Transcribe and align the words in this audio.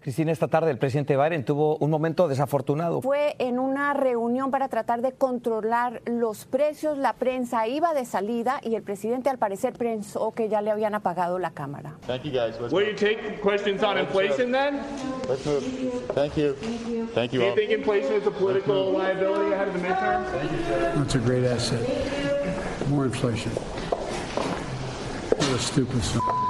Cristina, 0.00 0.32
esta 0.32 0.48
tarde 0.48 0.70
el 0.70 0.78
presidente 0.78 1.16
Biden 1.16 1.44
tuvo 1.44 1.76
un 1.78 1.90
momento 1.90 2.28
desafortunado. 2.28 3.02
Fue 3.02 3.34
en 3.38 3.58
una 3.58 3.94
reunión 3.94 4.50
para 4.50 4.68
tratar 4.68 5.02
de 5.02 5.12
controlar 5.12 6.02
los 6.06 6.44
precios. 6.44 6.98
La 6.98 7.14
prensa 7.14 7.66
iba 7.66 7.94
de 7.94 8.04
salida 8.04 8.60
y 8.62 8.74
el 8.74 8.82
presidente 8.82 9.28
al 9.28 9.38
parecer 9.38 9.72
pensó 9.74 10.32
que 10.32 10.48
ya 10.48 10.62
le 10.62 10.70
habían 10.70 10.94
apagado 10.94 11.38
la 11.38 11.50
cámara. 11.50 11.96
Thank 12.06 12.22
you 12.22 12.32
guys. 12.32 12.58
Will 12.72 12.86
you 12.86 12.94
take 12.94 13.40
questions 13.42 13.82
on 13.82 13.98
inflation 13.98 14.52
then? 14.52 14.80
Let's 15.28 15.44
move. 15.44 15.62
Thank 16.14 16.36
you. 16.36 16.54
Thank 17.14 17.32
you 17.32 17.40
Do 17.40 17.46
you 17.46 17.54
think 17.54 17.70
inflation 17.70 18.14
is 18.14 18.26
a 18.26 18.30
political 18.30 18.92
liability 18.92 19.52
ahead 19.52 19.68
of 19.68 19.74
the 19.74 19.80
midterm? 19.80 20.24
That's 20.96 21.14
a 21.14 21.18
great 21.18 21.44
asset. 21.44 21.80
More 22.88 23.04
inflation. 23.04 23.52
What 23.52 25.50
a 25.50 25.58
stupid 25.58 26.02
son. 26.02 26.47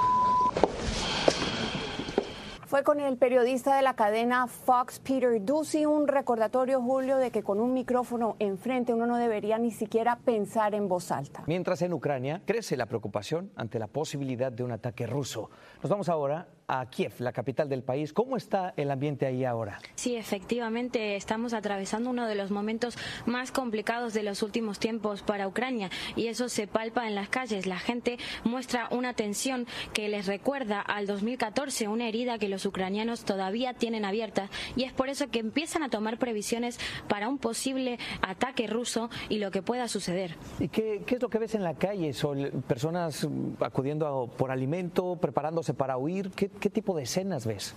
Fue 2.69 2.83
con 2.83 3.01
el 3.01 3.17
periodista 3.17 3.75
de 3.77 3.81
la 3.81 3.95
cadena 3.95 4.47
Fox, 4.47 4.99
Peter 4.99 5.43
Ducey, 5.43 5.87
un 5.87 6.07
recordatorio, 6.07 6.83
Julio, 6.83 7.17
de 7.17 7.31
que 7.31 7.43
con 7.43 7.61
un 7.61 7.73
micrófono 7.73 8.37
enfrente 8.41 8.93
uno 8.93 9.07
no 9.07 9.17
debería 9.17 9.57
ni 9.57 9.71
siquiera 9.71 10.19
pensar 10.19 10.75
en 10.75 10.87
voz 10.87 11.11
alta. 11.11 11.45
Mientras 11.47 11.81
en 11.81 11.95
Ucrania 11.95 12.43
crece 12.45 12.77
la 12.77 12.85
preocupación 12.85 13.51
ante 13.57 13.79
la 13.79 13.87
posibilidad 13.87 14.53
de 14.53 14.65
un 14.65 14.73
ataque 14.73 15.07
ruso. 15.07 15.49
Nos 15.83 15.91
vamos 15.91 16.11
ahora 16.11 16.47
a 16.69 16.85
Kiev, 16.87 17.15
la 17.19 17.33
capital 17.33 17.69
del 17.69 17.83
país. 17.83 18.13
¿Cómo 18.13 18.37
está 18.37 18.75
el 18.77 18.91
ambiente 18.91 19.25
ahí 19.27 19.45
ahora? 19.45 19.79
Sí, 19.95 20.17
efectivamente, 20.17 21.17
estamos 21.17 21.55
atravesando 21.55 22.11
uno 22.11 22.27
de 22.27 22.35
los 22.35 22.51
momentos 22.51 22.97
más 23.27 23.51
complicados 23.53 24.13
de 24.15 24.23
los 24.23 24.43
últimos 24.43 24.79
tiempos 24.79 25.23
para 25.23 25.49
Ucrania 25.49 25.91
y 26.15 26.27
eso 26.27 26.49
se 26.49 26.67
palpa 26.67 27.07
en 27.09 27.15
las 27.15 27.29
calles. 27.31 27.67
La 27.67 27.79
gente 27.79 28.19
muestra 28.45 28.89
una 28.91 29.15
tensión 29.15 29.67
que 29.95 30.09
les 30.09 30.27
recuerda 30.27 30.81
al 30.81 31.07
2014, 31.07 31.89
una 31.89 32.07
herida 32.09 32.39
que 32.39 32.49
los 32.49 32.67
ucranianos 32.67 33.25
todavía 33.25 33.75
tienen 33.75 34.05
abierta 34.05 34.51
y 34.77 34.85
es 34.85 34.93
por 34.93 35.09
eso 35.09 35.29
que 35.29 35.39
empiezan 35.39 35.83
a 35.83 35.89
tomar 35.89 36.19
previsiones 36.19 36.79
para 37.09 37.29
un 37.29 37.39
posible 37.39 37.99
ataque 38.21 38.67
ruso 38.67 39.09
y 39.31 39.39
lo 39.39 39.51
que 39.51 39.63
pueda 39.63 39.89
suceder. 39.89 40.35
¿Y 40.61 40.69
qué, 40.69 41.03
qué 41.07 41.15
es 41.15 41.23
lo 41.23 41.31
que 41.31 41.39
ves 41.39 41.55
en 41.55 41.63
la 41.65 41.75
calle? 41.75 42.13
¿Son 42.13 42.63
personas 42.69 43.27
acudiendo 43.61 44.07
a- 44.07 44.37
por 44.37 44.51
alimento, 44.51 45.17
preparándose 45.21 45.73
para 45.73 45.97
huir? 45.97 46.31
¿Qué, 46.33 46.51
qué 46.59 46.71
tipo 46.71 46.97
de 46.97 47.05
escenas 47.05 47.47
ves? 47.47 47.75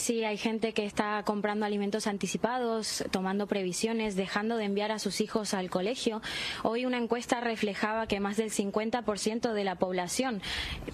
Sí, 0.00 0.24
hay 0.24 0.38
gente 0.38 0.72
que 0.72 0.86
está 0.86 1.22
comprando 1.24 1.66
alimentos 1.66 2.06
anticipados, 2.06 3.04
tomando 3.10 3.46
previsiones, 3.46 4.16
dejando 4.16 4.56
de 4.56 4.64
enviar 4.64 4.92
a 4.92 4.98
sus 4.98 5.20
hijos 5.20 5.52
al 5.52 5.68
colegio. 5.68 6.22
Hoy 6.62 6.86
una 6.86 6.96
encuesta 6.96 7.38
reflejaba 7.42 8.06
que 8.06 8.18
más 8.18 8.38
del 8.38 8.50
50% 8.50 9.52
de 9.52 9.62
la 9.62 9.74
población 9.74 10.40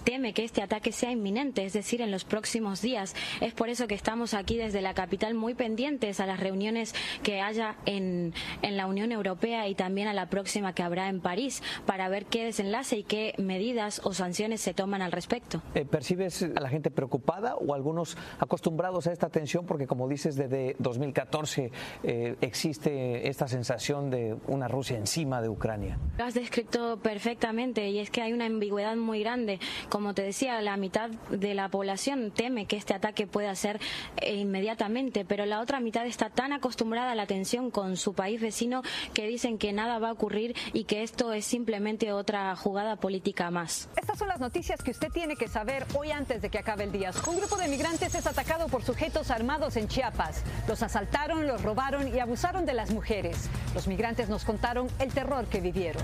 teme 0.02 0.34
que 0.34 0.42
este 0.42 0.60
ataque 0.60 0.90
sea 0.90 1.12
inminente, 1.12 1.64
es 1.64 1.72
decir, 1.72 2.00
en 2.00 2.10
los 2.10 2.24
próximos 2.24 2.82
días. 2.82 3.14
Es 3.40 3.54
por 3.54 3.68
eso 3.68 3.86
que 3.86 3.94
estamos 3.94 4.34
aquí 4.34 4.56
desde 4.56 4.82
la 4.82 4.92
capital 4.92 5.34
muy 5.34 5.54
pendientes 5.54 6.18
a 6.18 6.26
las 6.26 6.40
reuniones 6.40 6.92
que 7.22 7.40
haya 7.40 7.76
en, 7.86 8.34
en 8.62 8.76
la 8.76 8.86
Unión 8.86 9.12
Europea 9.12 9.68
y 9.68 9.76
también 9.76 10.08
a 10.08 10.14
la 10.14 10.28
próxima 10.28 10.72
que 10.72 10.82
habrá 10.82 11.08
en 11.08 11.20
París 11.20 11.62
para 11.86 12.08
ver 12.08 12.26
qué 12.26 12.44
desenlace 12.44 12.96
y 12.98 13.02
qué 13.04 13.34
medidas 13.38 14.00
o 14.02 14.12
sanciones 14.12 14.60
se 14.62 14.74
toman 14.74 15.00
al 15.00 15.12
respecto. 15.12 15.62
Eh, 15.76 15.84
¿Percibes 15.84 16.42
a 16.42 16.60
la 16.60 16.68
gente 16.68 16.90
preocupada 16.90 17.54
o 17.54 17.72
algunos 17.72 18.16
acostumbrados 18.40 18.95
a 19.04 19.12
esta 19.12 19.28
tensión? 19.28 19.66
Porque 19.66 19.86
como 19.86 20.08
dices, 20.08 20.36
desde 20.36 20.74
2014 20.78 21.70
eh, 22.02 22.36
existe 22.40 23.28
esta 23.28 23.46
sensación 23.46 24.08
de 24.10 24.36
una 24.46 24.68
Rusia 24.68 24.96
encima 24.96 25.42
de 25.42 25.50
Ucrania. 25.50 25.98
Lo 26.16 26.24
has 26.24 26.34
descrito 26.34 26.98
perfectamente 26.98 27.88
y 27.88 27.98
es 27.98 28.10
que 28.10 28.22
hay 28.22 28.32
una 28.32 28.46
ambigüedad 28.46 28.96
muy 28.96 29.20
grande. 29.20 29.60
Como 29.90 30.14
te 30.14 30.22
decía, 30.22 30.60
la 30.62 30.76
mitad 30.78 31.10
de 31.30 31.54
la 31.54 31.68
población 31.68 32.30
teme 32.30 32.66
que 32.66 32.76
este 32.76 32.94
ataque 32.94 33.26
pueda 33.26 33.54
ser 33.54 33.80
eh, 34.22 34.36
inmediatamente, 34.36 35.24
pero 35.24 35.44
la 35.44 35.60
otra 35.60 35.80
mitad 35.80 36.06
está 36.06 36.30
tan 36.30 36.52
acostumbrada 36.52 37.12
a 37.12 37.14
la 37.14 37.26
tensión 37.26 37.70
con 37.70 37.96
su 37.96 38.14
país 38.14 38.40
vecino 38.40 38.82
que 39.12 39.26
dicen 39.26 39.58
que 39.58 39.72
nada 39.72 39.98
va 39.98 40.08
a 40.08 40.12
ocurrir 40.12 40.54
y 40.72 40.84
que 40.84 41.02
esto 41.02 41.32
es 41.32 41.44
simplemente 41.44 42.12
otra 42.12 42.56
jugada 42.56 42.96
política 42.96 43.50
más. 43.50 43.88
Estas 43.96 44.18
son 44.18 44.28
las 44.28 44.40
noticias 44.40 44.82
que 44.82 44.90
usted 44.90 45.10
tiene 45.12 45.36
que 45.36 45.48
saber 45.48 45.84
hoy 45.94 46.10
antes 46.10 46.42
de 46.42 46.50
que 46.50 46.58
acabe 46.58 46.84
el 46.84 46.92
día. 46.92 47.10
Un 47.26 47.38
grupo 47.38 47.56
de 47.56 47.68
migrantes 47.68 48.14
es 48.14 48.26
atacado 48.26 48.68
por 48.68 48.75
sujetos 48.84 49.30
armados 49.30 49.76
en 49.76 49.88
Chiapas. 49.88 50.42
Los 50.68 50.82
asaltaron, 50.82 51.46
los 51.46 51.62
robaron 51.62 52.08
y 52.08 52.18
abusaron 52.20 52.66
de 52.66 52.74
las 52.74 52.90
mujeres. 52.90 53.48
Los 53.74 53.86
migrantes 53.88 54.28
nos 54.28 54.44
contaron 54.44 54.88
el 54.98 55.12
terror 55.12 55.46
que 55.46 55.60
vivieron. 55.60 56.02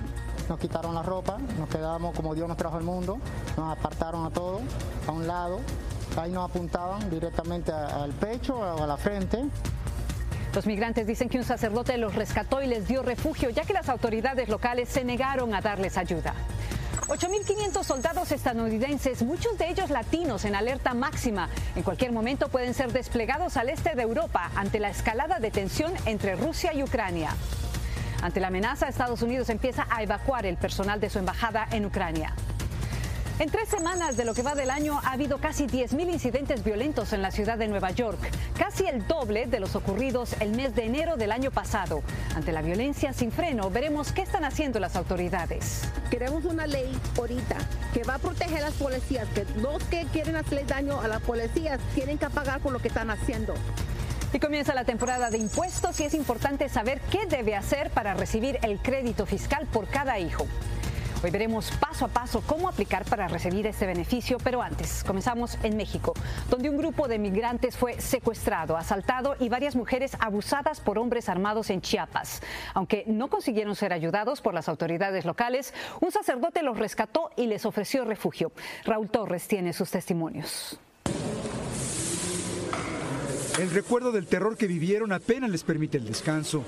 Nos 0.48 0.58
quitaron 0.58 0.94
la 0.94 1.02
ropa, 1.02 1.38
nos 1.58 1.68
quedamos 1.68 2.14
como 2.14 2.34
Dios 2.34 2.48
nos 2.48 2.56
trajo 2.56 2.76
al 2.76 2.82
mundo, 2.84 3.18
nos 3.56 3.78
apartaron 3.78 4.26
a 4.26 4.30
todos, 4.30 4.60
a 5.06 5.12
un 5.12 5.26
lado, 5.26 5.60
ahí 6.20 6.30
nos 6.32 6.50
apuntaban 6.50 7.08
directamente 7.08 7.70
a- 7.72 8.02
al 8.02 8.12
pecho 8.12 8.56
o 8.56 8.82
a 8.82 8.86
la 8.86 8.96
frente. 8.96 9.44
Los 10.54 10.66
migrantes 10.66 11.06
dicen 11.06 11.30
que 11.30 11.38
un 11.38 11.44
sacerdote 11.44 11.96
los 11.96 12.14
rescató 12.14 12.60
y 12.60 12.66
les 12.66 12.86
dio 12.86 13.02
refugio, 13.02 13.48
ya 13.48 13.62
que 13.62 13.72
las 13.72 13.88
autoridades 13.88 14.50
locales 14.50 14.88
se 14.90 15.02
negaron 15.04 15.54
a 15.54 15.62
darles 15.62 15.96
ayuda. 15.96 16.34
8.500 17.08 17.82
soldados 17.82 18.32
estadounidenses, 18.32 19.22
muchos 19.22 19.58
de 19.58 19.68
ellos 19.68 19.90
latinos, 19.90 20.44
en 20.44 20.54
alerta 20.54 20.94
máxima. 20.94 21.48
En 21.74 21.82
cualquier 21.82 22.12
momento 22.12 22.48
pueden 22.48 22.74
ser 22.74 22.92
desplegados 22.92 23.56
al 23.56 23.68
este 23.68 23.94
de 23.94 24.02
Europa 24.02 24.50
ante 24.54 24.78
la 24.78 24.90
escalada 24.90 25.40
de 25.40 25.50
tensión 25.50 25.92
entre 26.06 26.36
Rusia 26.36 26.72
y 26.72 26.82
Ucrania. 26.82 27.30
Ante 28.22 28.38
la 28.38 28.48
amenaza, 28.48 28.88
Estados 28.88 29.20
Unidos 29.22 29.50
empieza 29.50 29.86
a 29.90 30.02
evacuar 30.02 30.46
el 30.46 30.56
personal 30.56 31.00
de 31.00 31.10
su 31.10 31.18
embajada 31.18 31.66
en 31.72 31.86
Ucrania. 31.86 32.34
En 33.38 33.50
tres 33.50 33.68
semanas 33.68 34.16
de 34.16 34.24
lo 34.24 34.34
que 34.34 34.42
va 34.42 34.54
del 34.54 34.70
año 34.70 35.00
ha 35.02 35.12
habido 35.12 35.38
casi 35.38 35.66
10.000 35.66 36.12
incidentes 36.12 36.62
violentos 36.62 37.12
en 37.12 37.22
la 37.22 37.30
ciudad 37.30 37.56
de 37.56 37.66
Nueva 37.66 37.90
York, 37.90 38.18
casi 38.58 38.86
el 38.86 39.06
doble 39.06 39.46
de 39.46 39.58
los 39.58 39.74
ocurridos 39.74 40.36
el 40.40 40.52
mes 40.52 40.74
de 40.74 40.84
enero 40.84 41.16
del 41.16 41.32
año 41.32 41.50
pasado. 41.50 42.02
Ante 42.36 42.52
la 42.52 42.62
violencia 42.62 43.12
sin 43.12 43.32
freno, 43.32 43.70
veremos 43.70 44.12
qué 44.12 44.22
están 44.22 44.44
haciendo 44.44 44.78
las 44.80 44.96
autoridades. 44.96 45.82
Queremos 46.10 46.44
una 46.44 46.66
ley 46.66 46.96
ahorita 47.18 47.56
que 47.94 48.04
va 48.04 48.16
a 48.16 48.18
proteger 48.18 48.58
a 48.58 48.68
las 48.68 48.74
policías, 48.74 49.26
que 49.30 49.46
los 49.60 49.82
que 49.84 50.06
quieren 50.12 50.36
hacerle 50.36 50.64
daño 50.64 51.00
a 51.00 51.08
las 51.08 51.22
policías 51.22 51.80
tienen 51.94 52.18
que 52.18 52.28
pagar 52.28 52.60
por 52.60 52.72
lo 52.72 52.80
que 52.80 52.88
están 52.88 53.10
haciendo. 53.10 53.54
Y 54.34 54.38
comienza 54.38 54.74
la 54.74 54.84
temporada 54.84 55.30
de 55.30 55.38
impuestos 55.38 55.98
y 56.00 56.04
es 56.04 56.14
importante 56.14 56.68
saber 56.68 57.00
qué 57.10 57.26
debe 57.26 57.56
hacer 57.56 57.90
para 57.90 58.14
recibir 58.14 58.58
el 58.62 58.78
crédito 58.78 59.26
fiscal 59.26 59.66
por 59.66 59.88
cada 59.88 60.18
hijo. 60.18 60.46
Hoy 61.24 61.30
veremos 61.30 61.70
paso 61.78 62.06
a 62.06 62.08
paso 62.08 62.42
cómo 62.44 62.68
aplicar 62.68 63.04
para 63.04 63.28
recibir 63.28 63.64
este 63.68 63.86
beneficio, 63.86 64.38
pero 64.42 64.60
antes 64.60 65.04
comenzamos 65.04 65.56
en 65.62 65.76
México, 65.76 66.14
donde 66.50 66.68
un 66.68 66.76
grupo 66.76 67.06
de 67.06 67.20
migrantes 67.20 67.76
fue 67.76 68.00
secuestrado, 68.00 68.76
asaltado 68.76 69.36
y 69.38 69.48
varias 69.48 69.76
mujeres 69.76 70.16
abusadas 70.18 70.80
por 70.80 70.98
hombres 70.98 71.28
armados 71.28 71.70
en 71.70 71.80
Chiapas. 71.80 72.42
Aunque 72.74 73.04
no 73.06 73.28
consiguieron 73.28 73.76
ser 73.76 73.92
ayudados 73.92 74.40
por 74.40 74.52
las 74.52 74.68
autoridades 74.68 75.24
locales, 75.24 75.72
un 76.00 76.10
sacerdote 76.10 76.64
los 76.64 76.76
rescató 76.76 77.30
y 77.36 77.46
les 77.46 77.66
ofreció 77.66 78.04
refugio. 78.04 78.50
Raúl 78.84 79.08
Torres 79.08 79.46
tiene 79.46 79.72
sus 79.72 79.92
testimonios. 79.92 80.80
El 83.60 83.70
recuerdo 83.70 84.10
del 84.10 84.26
terror 84.26 84.56
que 84.56 84.66
vivieron 84.66 85.12
apenas 85.12 85.50
les 85.50 85.62
permite 85.62 85.98
el 85.98 86.04
descanso. 86.04 86.64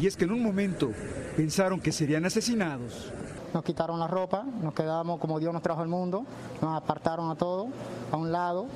Y 0.00 0.08
es 0.08 0.16
que 0.16 0.24
en 0.24 0.32
un 0.32 0.42
momento 0.42 0.90
pensaron 1.36 1.80
que 1.80 1.92
serían 1.92 2.24
asesinados. 2.24 3.12
Nos 3.54 3.64
quitaron 3.64 3.98
la 3.98 4.06
ropa, 4.06 4.44
nos 4.62 4.74
quedamos 4.74 5.18
como 5.18 5.38
Dios 5.38 5.52
nos 5.52 5.62
trajo 5.62 5.80
al 5.80 5.88
mundo, 5.88 6.24
nos 6.60 6.76
apartaron 6.76 7.30
a 7.30 7.34
todos, 7.34 7.68
a 8.12 8.16
un 8.16 8.30
lado, 8.30 8.66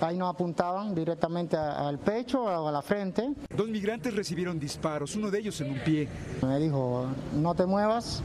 ahí 0.00 0.18
nos 0.18 0.28
apuntaban 0.32 0.94
directamente 0.94 1.56
al 1.56 1.98
pecho 1.98 2.42
o 2.42 2.68
a 2.68 2.72
la 2.72 2.82
frente. 2.82 3.34
Dos 3.54 3.68
migrantes 3.68 4.14
recibieron 4.14 4.58
disparos, 4.58 5.16
uno 5.16 5.30
de 5.30 5.38
ellos 5.38 5.60
en 5.60 5.72
un 5.72 5.78
pie. 5.80 6.08
Me 6.42 6.58
dijo, 6.58 7.06
no 7.34 7.54
te 7.54 7.64
muevas, 7.64 8.22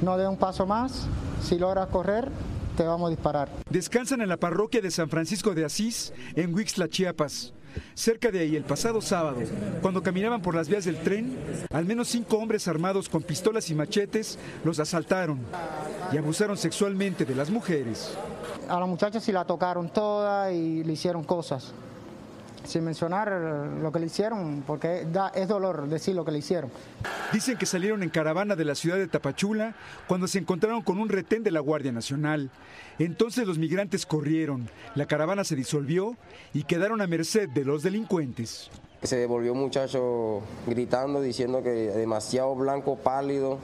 no 0.00 0.16
dé 0.16 0.26
un 0.26 0.36
paso 0.36 0.66
más, 0.66 1.06
si 1.42 1.58
logras 1.58 1.88
correr, 1.88 2.30
te 2.76 2.84
vamos 2.84 3.08
a 3.08 3.10
disparar. 3.10 3.50
Descansan 3.68 4.22
en 4.22 4.28
la 4.28 4.38
parroquia 4.38 4.80
de 4.80 4.90
San 4.90 5.10
Francisco 5.10 5.54
de 5.54 5.66
Asís, 5.66 6.12
en 6.34 6.54
Huixla, 6.54 6.88
Chiapas. 6.88 7.52
Cerca 7.94 8.30
de 8.30 8.40
ahí, 8.40 8.56
el 8.56 8.64
pasado 8.64 9.00
sábado, 9.00 9.38
cuando 9.82 10.02
caminaban 10.02 10.42
por 10.42 10.54
las 10.54 10.68
vías 10.68 10.84
del 10.84 10.98
tren, 10.98 11.36
al 11.70 11.84
menos 11.84 12.08
cinco 12.08 12.38
hombres 12.38 12.66
armados 12.68 13.08
con 13.08 13.22
pistolas 13.22 13.70
y 13.70 13.74
machetes 13.74 14.38
los 14.64 14.78
asaltaron 14.80 15.40
y 16.12 16.16
abusaron 16.16 16.56
sexualmente 16.56 17.24
de 17.24 17.34
las 17.34 17.50
mujeres. 17.50 18.16
A 18.68 18.78
la 18.78 18.86
muchacha 18.86 19.20
sí 19.20 19.32
la 19.32 19.44
tocaron 19.44 19.88
toda 19.88 20.52
y 20.52 20.84
le 20.84 20.92
hicieron 20.92 21.24
cosas. 21.24 21.72
Sin 22.70 22.84
mencionar 22.84 23.32
lo 23.82 23.90
que 23.90 23.98
le 23.98 24.06
hicieron, 24.06 24.62
porque 24.64 25.04
da, 25.10 25.30
es 25.34 25.48
dolor 25.48 25.88
decir 25.88 26.14
lo 26.14 26.24
que 26.24 26.30
le 26.30 26.38
hicieron. 26.38 26.70
Dicen 27.32 27.58
que 27.58 27.66
salieron 27.66 28.04
en 28.04 28.10
caravana 28.10 28.54
de 28.54 28.64
la 28.64 28.76
ciudad 28.76 28.96
de 28.96 29.08
Tapachula 29.08 29.74
cuando 30.06 30.28
se 30.28 30.38
encontraron 30.38 30.82
con 30.82 31.00
un 31.00 31.08
retén 31.08 31.42
de 31.42 31.50
la 31.50 31.58
Guardia 31.58 31.90
Nacional. 31.90 32.48
Entonces 33.00 33.44
los 33.44 33.58
migrantes 33.58 34.06
corrieron, 34.06 34.70
la 34.94 35.06
caravana 35.06 35.42
se 35.42 35.56
disolvió 35.56 36.16
y 36.54 36.62
quedaron 36.62 37.00
a 37.00 37.08
merced 37.08 37.48
de 37.48 37.64
los 37.64 37.82
delincuentes. 37.82 38.70
Se 39.02 39.16
devolvió 39.16 39.52
un 39.52 39.58
muchacho 39.58 40.42
gritando, 40.68 41.20
diciendo 41.20 41.64
que 41.64 41.70
demasiado 41.70 42.54
blanco, 42.54 42.98
pálido, 42.98 43.58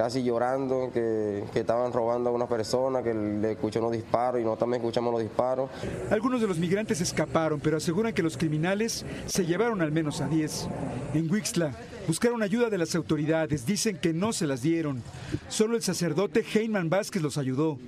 casi 0.00 0.22
llorando 0.22 0.90
que, 0.94 1.44
que 1.52 1.60
estaban 1.60 1.92
robando 1.92 2.30
a 2.30 2.32
una 2.32 2.48
persona, 2.48 3.02
que 3.02 3.12
le 3.12 3.52
escuchó 3.52 3.80
unos 3.80 3.92
disparos 3.92 4.40
y 4.40 4.44
nosotros 4.44 4.60
también 4.60 4.80
escuchamos 4.80 5.12
los 5.12 5.20
disparos. 5.20 5.68
Algunos 6.10 6.40
de 6.40 6.46
los 6.46 6.56
migrantes 6.56 7.02
escaparon, 7.02 7.60
pero 7.60 7.76
aseguran 7.76 8.14
que 8.14 8.22
los 8.22 8.38
criminales 8.38 9.04
se 9.26 9.44
llevaron 9.44 9.82
al 9.82 9.92
menos 9.92 10.22
a 10.22 10.26
10. 10.26 10.68
En 11.12 11.30
Wixla 11.30 11.72
buscaron 12.06 12.42
ayuda 12.42 12.70
de 12.70 12.78
las 12.78 12.94
autoridades, 12.94 13.66
dicen 13.66 13.98
que 13.98 14.14
no 14.14 14.32
se 14.32 14.46
las 14.46 14.62
dieron. 14.62 15.02
Solo 15.50 15.76
el 15.76 15.82
sacerdote 15.82 16.46
Heyman 16.50 16.88
Vázquez 16.88 17.20
los 17.20 17.36
ayudó. 17.36 17.78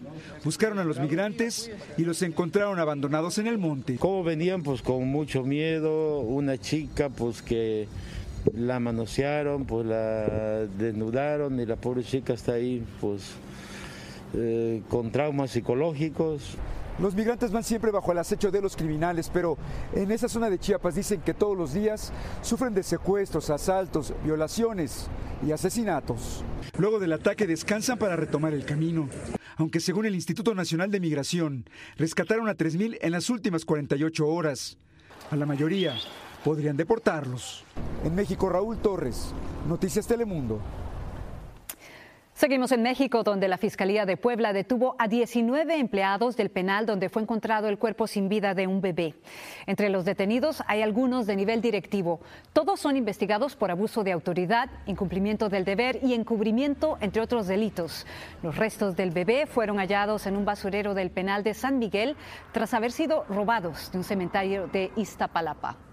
Buscaron 0.45 0.79
a 0.81 0.85
los 0.85 1.01
migrantes 1.01 1.71
y 1.97 2.05
los 2.05 2.21
encontraron 2.21 2.79
abandonados 2.79 3.39
en 3.39 3.47
el 3.47 3.57
monte. 3.57 3.97
¿Cómo 3.97 4.23
venían? 4.23 4.63
Pues 4.63 4.83
con 4.83 5.09
mucho 5.09 5.45
miedo, 5.45 6.21
una 6.21 6.59
chica 6.59 7.09
pues 7.09 7.41
que 7.41 7.89
la 8.55 8.81
manosearon, 8.81 9.65
pues 9.65 9.87
la 9.87 10.67
desnudaron 10.79 11.59
y 11.61 11.67
la 11.67 11.77
pobre 11.77 12.03
chica 12.03 12.35
está 12.35 12.53
ahí 12.53 12.85
pues 13.01 13.33
eh, 14.35 14.83
con 14.89 15.11
traumas 15.11 15.51
psicológicos. 15.51 16.57
Los 16.99 17.15
migrantes 17.15 17.51
van 17.51 17.65
siempre 17.65 17.91
bajo 17.91 18.13
el 18.13 18.19
acecho 18.19 18.51
de 18.51 18.61
los 18.61 18.77
criminales, 18.77 19.31
pero 19.33 19.57
en 19.95 20.11
esa 20.11 20.29
zona 20.29 20.51
de 20.51 20.59
Chiapas 20.59 20.95
dicen 20.95 21.23
que 21.23 21.33
todos 21.33 21.57
los 21.57 21.73
días 21.73 22.13
sufren 22.43 22.75
de 22.75 22.83
secuestros, 22.83 23.49
asaltos, 23.49 24.13
violaciones 24.23 25.07
y 25.47 25.53
asesinatos. 25.53 26.45
Luego 26.77 26.99
del 26.99 27.15
ataque 27.15 27.47
descansan 27.47 27.99
para 27.99 28.17
retomar 28.17 28.53
el 28.53 28.67
camino, 28.67 29.09
aunque 29.57 29.81
según 29.81 30.05
el 30.05 30.15
Instituto 30.15 30.55
Nacional 30.55 30.91
de 30.91 31.01
Migración, 31.01 31.65
rescataron 31.97 32.49
a 32.49 32.57
3.000 32.57 32.99
en 33.01 33.13
las 33.13 33.31
últimas 33.31 33.65
48 33.65 34.27
horas. 34.27 34.77
A 35.31 35.37
la 35.37 35.47
mayoría 35.47 35.95
podrían 36.45 36.77
deportarlos. 36.77 37.65
En 38.05 38.15
México, 38.15 38.49
Raúl 38.49 38.79
Torres, 38.79 39.33
Noticias 39.69 40.07
Telemundo. 40.07 40.59
Seguimos 42.35 42.73
en 42.73 42.83
México, 42.83 43.23
donde 43.23 43.47
la 43.47 43.57
Fiscalía 43.57 44.05
de 44.05 44.17
Puebla 44.17 44.53
detuvo 44.53 44.97
a 44.99 45.07
19 45.07 45.79
empleados 45.79 46.37
del 46.37 46.51
penal 46.51 46.87
donde 46.87 47.09
fue 47.09 47.23
encontrado 47.23 47.69
el 47.69 47.79
cuerpo 47.79 48.09
sin 48.09 48.29
vida 48.29 48.53
de 48.55 48.67
un 48.67 48.81
bebé. 48.81 49.15
Entre 49.67 49.91
los 49.91 50.05
detenidos 50.05 50.61
hay 50.67 50.83
algunos 50.83 51.27
de 51.27 51.37
nivel 51.37 51.61
directivo. 51.61 52.19
Todos 52.53 52.81
son 52.81 52.97
investigados 52.97 53.55
por 53.55 53.71
abuso 53.71 54.03
de 54.03 54.11
autoridad, 54.11 54.71
incumplimiento 54.87 55.51
del 55.51 55.65
deber 55.65 56.01
y 56.03 56.15
encubrimiento, 56.15 56.99
entre 57.01 57.23
otros 57.23 57.47
delitos. 57.47 58.07
Los 58.43 58.57
restos 58.57 58.97
del 58.97 59.13
bebé 59.13 59.47
fueron 59.47 59.77
hallados 59.77 60.27
en 60.27 60.37
un 60.37 60.45
basurero 60.45 60.95
del 60.95 61.13
penal 61.13 61.45
de 61.45 61.55
San 61.55 61.79
Miguel 61.79 62.17
tras 62.51 62.75
haber 62.75 62.91
sido 62.91 63.23
robados 63.29 63.93
de 63.93 63.99
un 63.99 64.05
cementerio 64.05 64.67
de 64.67 64.91
Iztapalapa. 64.97 65.92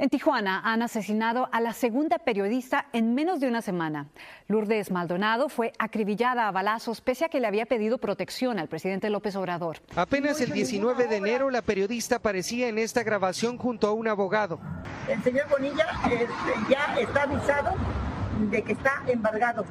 En 0.00 0.08
Tijuana 0.08 0.62
han 0.64 0.80
asesinado 0.80 1.50
a 1.52 1.60
la 1.60 1.74
segunda 1.74 2.18
periodista 2.18 2.86
en 2.94 3.14
menos 3.14 3.38
de 3.38 3.48
una 3.48 3.60
semana. 3.60 4.06
Lourdes 4.48 4.90
Maldonado 4.90 5.50
fue 5.50 5.74
acribillada 5.78 6.48
a 6.48 6.50
balazos 6.50 7.02
pese 7.02 7.26
a 7.26 7.28
que 7.28 7.38
le 7.38 7.46
había 7.46 7.66
pedido 7.66 7.98
protección 7.98 8.58
al 8.58 8.66
presidente 8.66 9.10
López 9.10 9.36
Obrador. 9.36 9.76
Apenas 9.94 10.40
el 10.40 10.52
19 10.52 11.06
de 11.06 11.16
enero 11.16 11.50
la 11.50 11.60
periodista 11.60 12.16
aparecía 12.16 12.68
en 12.68 12.78
esta 12.78 13.02
grabación 13.02 13.58
junto 13.58 13.88
a 13.88 13.92
un 13.92 14.08
abogado. 14.08 14.58
El 15.06 15.22
señor 15.22 15.46
Bonilla 15.50 15.86
este, 16.06 16.26
ya 16.70 16.98
está 16.98 17.24
avisado 17.24 17.76
de 18.50 18.62
que 18.62 18.72
está 18.72 19.02
embargado 19.06 19.66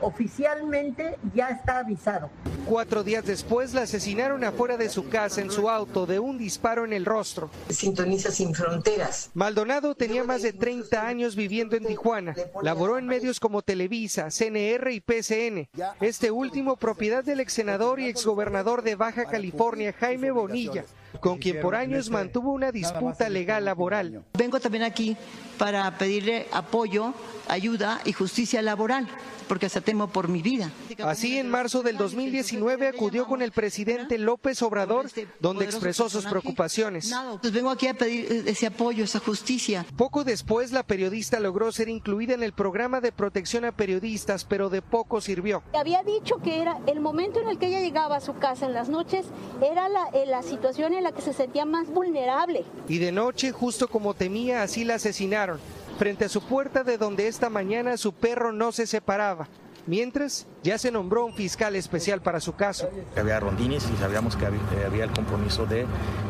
oficialmente 0.00 1.18
ya 1.34 1.48
está 1.48 1.78
avisado. 1.78 2.30
Cuatro 2.66 3.02
días 3.02 3.24
después 3.24 3.74
la 3.74 3.82
asesinaron 3.82 4.44
afuera 4.44 4.76
de 4.76 4.88
su 4.88 5.08
casa 5.08 5.40
en 5.40 5.50
su 5.50 5.68
auto 5.68 6.06
de 6.06 6.18
un 6.18 6.38
disparo 6.38 6.84
en 6.84 6.92
el 6.92 7.04
rostro. 7.04 7.50
Sintoniza 7.68 8.30
sin 8.30 8.54
fronteras. 8.54 9.30
Maldonado 9.34 9.94
tenía 9.94 10.24
más 10.24 10.42
de 10.42 10.52
30 10.52 11.06
años 11.06 11.36
viviendo 11.36 11.76
en 11.76 11.84
Tijuana. 11.84 12.34
Laboró 12.62 12.98
en 12.98 13.06
medios 13.06 13.40
como 13.40 13.62
Televisa, 13.62 14.28
CNR 14.30 14.90
y 14.92 15.00
PCN. 15.00 15.68
Este 16.00 16.30
último 16.30 16.76
propiedad 16.76 17.24
del 17.24 17.40
ex 17.40 17.52
senador 17.52 18.00
y 18.00 18.06
exgobernador 18.06 18.82
de 18.82 18.94
Baja 18.94 19.26
California, 19.26 19.92
Jaime 19.98 20.30
Bonilla 20.30 20.84
con 21.20 21.38
quien 21.38 21.60
por 21.60 21.74
años 21.74 22.10
mantuvo 22.10 22.52
una 22.52 22.70
disputa 22.72 23.28
legal 23.28 23.64
laboral. 23.64 24.24
Vengo 24.34 24.60
también 24.60 24.84
aquí 24.84 25.16
para 25.58 25.98
pedirle 25.98 26.46
apoyo, 26.52 27.12
ayuda 27.48 28.00
y 28.04 28.12
justicia 28.12 28.62
laboral 28.62 29.08
porque 29.50 29.66
hasta 29.66 29.80
temo 29.80 30.06
por 30.06 30.28
mi 30.28 30.42
vida. 30.42 30.70
Así, 31.02 31.36
en 31.36 31.50
marzo 31.50 31.82
del 31.82 31.96
2019 31.96 32.86
acudió 32.86 33.26
con 33.26 33.42
el 33.42 33.50
presidente 33.50 34.16
López 34.16 34.62
Obrador, 34.62 35.10
donde 35.40 35.64
expresó 35.64 36.08
sus 36.08 36.24
preocupaciones. 36.24 37.12
Pues 37.40 37.52
vengo 37.52 37.70
aquí 37.70 37.88
a 37.88 37.94
pedir 37.94 38.44
ese 38.46 38.68
apoyo, 38.68 39.02
esa 39.02 39.18
justicia. 39.18 39.84
Poco 39.96 40.22
después, 40.22 40.70
la 40.70 40.84
periodista 40.84 41.40
logró 41.40 41.72
ser 41.72 41.88
incluida 41.88 42.34
en 42.34 42.44
el 42.44 42.52
programa 42.52 43.00
de 43.00 43.10
protección 43.10 43.64
a 43.64 43.72
periodistas, 43.72 44.44
pero 44.44 44.70
de 44.70 44.82
poco 44.82 45.20
sirvió. 45.20 45.64
Había 45.72 46.04
dicho 46.04 46.36
que 46.36 46.62
era 46.62 46.78
el 46.86 47.00
momento 47.00 47.40
en 47.40 47.48
el 47.48 47.58
que 47.58 47.66
ella 47.66 47.80
llegaba 47.80 48.18
a 48.18 48.20
su 48.20 48.34
casa 48.34 48.66
en 48.66 48.72
las 48.72 48.88
noches, 48.88 49.26
era 49.60 49.88
la, 49.88 50.10
eh, 50.12 50.26
la 50.26 50.44
situación 50.44 50.94
en 51.00 51.04
la 51.04 51.12
que 51.12 51.22
se 51.22 51.32
sentía 51.32 51.64
más 51.64 51.88
vulnerable. 51.88 52.64
Y 52.88 52.98
de 52.98 53.10
noche, 53.10 53.50
justo 53.50 53.88
como 53.88 54.14
temía, 54.14 54.62
así 54.62 54.84
la 54.84 54.94
asesinaron 54.94 55.58
frente 55.98 56.26
a 56.26 56.28
su 56.28 56.40
puerta 56.40 56.84
de 56.84 56.96
donde 56.96 57.28
esta 57.28 57.50
mañana 57.50 57.96
su 57.96 58.14
perro 58.14 58.52
no 58.52 58.72
se 58.72 58.86
separaba. 58.86 59.48
Mientras, 59.86 60.46
ya 60.62 60.78
se 60.78 60.90
nombró 60.90 61.26
un 61.26 61.34
fiscal 61.34 61.74
especial 61.74 62.22
para 62.22 62.40
su 62.40 62.54
caso. 62.54 62.88
Había 63.16 63.40
rondines 63.40 63.88
y 63.92 63.96
sabíamos 63.96 64.36
que 64.36 64.46
había 64.46 65.04
el 65.04 65.10
compromiso 65.10 65.66
de 65.66 65.86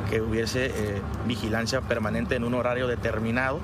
que 0.08 0.20
hubiese 0.20 0.66
eh, 0.66 1.02
vigilancia 1.26 1.80
permanente 1.82 2.36
en 2.36 2.44
un 2.44 2.54
horario 2.54 2.86
determinado. 2.86 3.60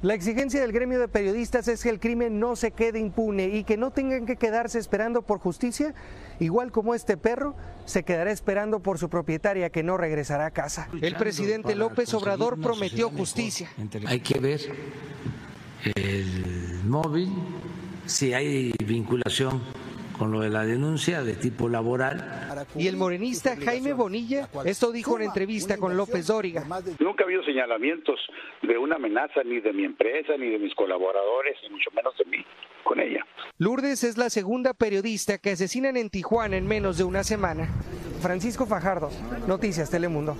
La 0.00 0.14
exigencia 0.14 0.60
del 0.60 0.72
gremio 0.72 1.00
de 1.00 1.08
periodistas 1.08 1.66
es 1.66 1.82
que 1.82 1.90
el 1.90 1.98
crimen 1.98 2.38
no 2.38 2.54
se 2.54 2.70
quede 2.70 3.00
impune 3.00 3.48
y 3.48 3.64
que 3.64 3.76
no 3.76 3.90
tengan 3.90 4.26
que 4.26 4.36
quedarse 4.36 4.78
esperando 4.78 5.22
por 5.22 5.40
justicia, 5.40 5.94
igual 6.40 6.72
como 6.72 6.94
este 6.94 7.16
perro 7.16 7.54
se 7.84 8.04
quedará 8.04 8.30
esperando 8.30 8.80
por 8.80 8.98
su 8.98 9.08
propietaria 9.08 9.70
que 9.70 9.82
no 9.82 9.96
regresará 9.96 10.46
a 10.46 10.50
casa. 10.50 10.88
El 11.00 11.16
presidente 11.16 11.74
López 11.74 12.12
Obrador 12.14 12.60
prometió 12.60 13.10
justicia. 13.10 13.70
Hay 14.06 14.20
que 14.20 14.38
ver 14.38 14.60
el 15.96 16.84
móvil, 16.84 17.28
si 18.06 18.34
hay 18.34 18.72
vinculación 18.84 19.62
con 20.18 20.32
lo 20.32 20.40
de 20.40 20.50
la 20.50 20.66
denuncia 20.66 21.22
de 21.22 21.34
tipo 21.34 21.68
laboral. 21.68 22.66
Y 22.74 22.88
el 22.88 22.96
morenista 22.96 23.56
Jaime 23.56 23.92
Bonilla, 23.92 24.48
esto 24.64 24.90
dijo 24.90 25.16
en 25.16 25.26
entrevista 25.26 25.78
con 25.78 25.96
López 25.96 26.26
Dóriga. 26.26 26.64
Nunca 26.98 27.22
ha 27.22 27.26
habido 27.26 27.44
señalamientos 27.44 28.18
de 28.62 28.76
una 28.76 28.96
amenaza 28.96 29.44
ni 29.44 29.60
de 29.60 29.72
mi 29.72 29.84
empresa, 29.84 30.36
ni 30.36 30.50
de 30.50 30.58
mis 30.58 30.74
colaboradores, 30.74 31.56
ni 31.62 31.70
mucho 31.70 31.90
menos 31.92 32.16
de 32.18 32.24
mí 32.24 32.44
con 32.88 33.00
ella. 33.00 33.24
Lourdes 33.58 34.02
es 34.02 34.16
la 34.16 34.30
segunda 34.30 34.72
periodista 34.72 35.38
que 35.38 35.50
asesinan 35.50 35.96
en 35.96 36.10
Tijuana 36.10 36.56
en 36.56 36.66
menos 36.66 36.96
de 36.96 37.04
una 37.04 37.22
semana. 37.22 37.68
Francisco 38.20 38.66
Fajardo, 38.66 39.10
Noticias 39.46 39.90
Telemundo. 39.90 40.36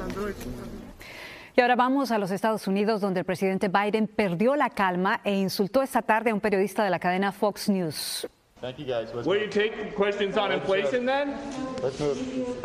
Y 1.57 1.61
ahora 1.61 1.77
vamos 1.77 2.11
a 2.11 2.19
los 2.19 2.31
Estados 2.31 2.67
Unidos, 2.69 3.01
donde 3.01 3.21
el 3.21 3.27
presidente 3.27 3.69
Biden 3.69 4.07
perdió 4.07 4.57
la 4.57 4.71
calma 4.71 5.21
e 5.25 5.35
insultó 5.35 5.83
esta 5.83 6.03
tarde 6.03 6.31
a 6.31 6.35
un 6.35 6.41
periodista 6.41 6.85
de 6.85 6.91
la 6.91 6.99
cadena 6.99 7.33
Fox 7.33 7.69
News. 7.69 8.29
Thank 8.61 8.79
you 8.79 8.87
guys. 8.87 9.13
Will 9.25 9.41
you 9.41 9.49
take 9.49 9.95
questions 9.95 10.37
on 10.37 10.51
inflation 10.51 11.07
then? 11.07 11.37
Let's 11.81 12.01
move. 12.01 12.19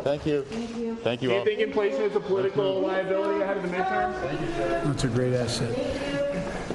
Thank 0.03 0.25
you. 0.25 0.43
Thank 1.03 1.21
you 1.21 1.29
Do 1.29 1.35
you 1.35 1.43
think 1.43 1.59
inflation 1.59 2.01
is 2.01 2.15
a 2.15 2.19
political 2.19 2.81
liability 2.81 3.41
ahead 3.43 3.57
of 3.57 3.63
the 3.63 3.69
midterms? 3.69 4.15
That's 4.85 5.03
a 5.03 5.07
great 5.07 5.33
asset. 5.35 5.69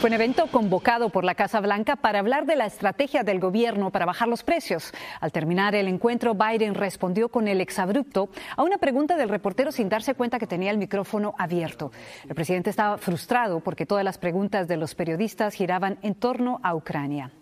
Fue 0.00 0.10
un 0.10 0.14
evento 0.14 0.46
convocado 0.46 1.08
por 1.08 1.24
la 1.24 1.34
Casa 1.34 1.58
Blanca 1.60 1.96
para 1.96 2.20
hablar 2.20 2.46
de 2.46 2.54
la 2.54 2.66
estrategia 2.66 3.24
del 3.24 3.40
gobierno 3.40 3.90
para 3.90 4.06
bajar 4.06 4.28
los 4.28 4.44
precios. 4.44 4.92
Al 5.20 5.32
terminar 5.32 5.74
el 5.74 5.88
encuentro, 5.88 6.34
Biden 6.34 6.76
respondió 6.76 7.30
con 7.30 7.48
el 7.48 7.60
exabrupto 7.60 8.28
a 8.56 8.62
una 8.62 8.78
pregunta 8.78 9.16
del 9.16 9.28
reportero 9.28 9.72
sin 9.72 9.88
darse 9.88 10.14
cuenta 10.14 10.38
que 10.38 10.46
tenía 10.46 10.70
el 10.70 10.78
micrófono 10.78 11.34
abierto. 11.36 11.90
El 12.28 12.36
presidente 12.36 12.70
estaba 12.70 12.96
frustrado 12.96 13.58
porque 13.58 13.86
todas 13.86 14.04
las 14.04 14.18
preguntas 14.18 14.68
de 14.68 14.76
los 14.76 14.94
periodistas 14.94 15.54
giraban 15.54 15.98
en 16.02 16.14
torno 16.14 16.60
a 16.62 16.76
Ucrania. 16.76 17.32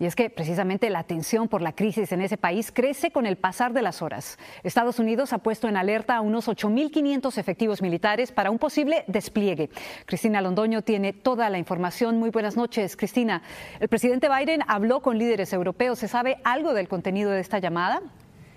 Y 0.00 0.06
es 0.06 0.16
que 0.16 0.28
precisamente 0.28 0.90
la 0.90 1.04
tensión 1.04 1.48
por 1.48 1.62
la 1.62 1.72
crisis 1.72 2.10
en 2.10 2.20
ese 2.20 2.36
país 2.36 2.72
crece 2.72 3.12
con 3.12 3.26
el 3.26 3.36
pasar 3.36 3.72
de 3.72 3.82
las 3.82 4.02
horas. 4.02 4.38
Estados 4.64 4.98
Unidos 4.98 5.32
ha 5.32 5.38
puesto 5.38 5.68
en 5.68 5.76
alerta 5.76 6.16
a 6.16 6.20
unos 6.20 6.48
8.500 6.48 7.38
efectivos 7.38 7.80
militares 7.80 8.32
para 8.32 8.50
un 8.50 8.58
posible 8.58 9.04
despliegue. 9.06 9.70
Cristina 10.04 10.40
Londoño 10.40 10.82
tiene 10.82 11.12
toda 11.12 11.48
la 11.48 11.58
información. 11.58 12.18
Muy 12.18 12.30
buenas 12.30 12.56
noches, 12.56 12.96
Cristina. 12.96 13.42
El 13.78 13.88
presidente 13.88 14.28
Biden 14.28 14.62
habló 14.66 15.00
con 15.00 15.16
líderes 15.16 15.52
europeos. 15.52 16.00
¿Se 16.00 16.08
sabe 16.08 16.38
algo 16.42 16.74
del 16.74 16.88
contenido 16.88 17.30
de 17.30 17.40
esta 17.40 17.60
llamada? 17.60 18.02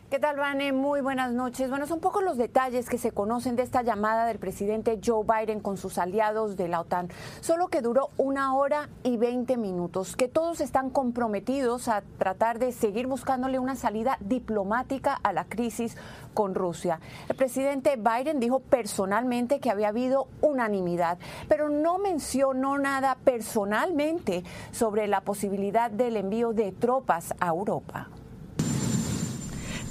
¿Qué 0.10 0.20
tal, 0.20 0.38
Vane? 0.38 0.72
Muy 0.72 1.02
buenas 1.02 1.34
noches. 1.34 1.70
Bueno, 1.70 1.86
son 1.86 2.00
pocos 2.00 2.24
los 2.24 2.38
detalles 2.38 2.88
que 2.88 2.98
se 2.98 3.12
conocen 3.12 3.58
de 3.58 3.64
esta 3.64 3.82
llamada 3.82 4.26
del 4.26 4.40
presidente 4.40 5.02
Joe 5.06 5.26
Biden 5.26 5.60
con 5.60 5.76
sus 5.76 5.98
aliados 5.98 6.56
de 6.56 6.70
la 6.70 6.80
OTAN. 6.80 7.10
Solo 7.42 7.68
que 7.68 7.82
duró 7.82 8.12
una 8.16 8.56
hora 8.56 8.88
y 9.04 9.18
veinte 9.18 9.58
minutos, 9.58 10.16
que 10.16 10.30
todos 10.30 10.62
están 10.62 10.92
comprometidos 10.92 11.90
a 11.90 12.04
tratar 12.18 12.58
de 12.58 12.72
seguir 12.72 13.06
buscándole 13.06 13.60
una 13.60 13.76
salida 13.76 14.16
diplomática 14.22 15.14
a 15.14 15.34
la 15.34 15.44
crisis 15.44 15.98
con 16.34 16.56
Rusia. 16.56 17.02
El 17.28 17.36
presidente 17.36 17.98
Biden 17.98 18.40
dijo 18.40 18.62
personalmente 18.62 19.60
que 19.60 19.72
había 19.72 19.90
habido 19.90 20.30
unanimidad, 20.40 21.18
pero 21.50 21.68
no 21.68 21.98
mencionó 21.98 22.78
nada 22.78 23.18
personalmente 23.26 24.46
sobre 24.72 25.06
la 25.10 25.20
posibilidad 25.20 25.92
del 25.92 26.16
envío 26.16 26.54
de 26.54 26.72
tropas 26.72 27.34
a 27.42 27.48
Europa. 27.48 28.08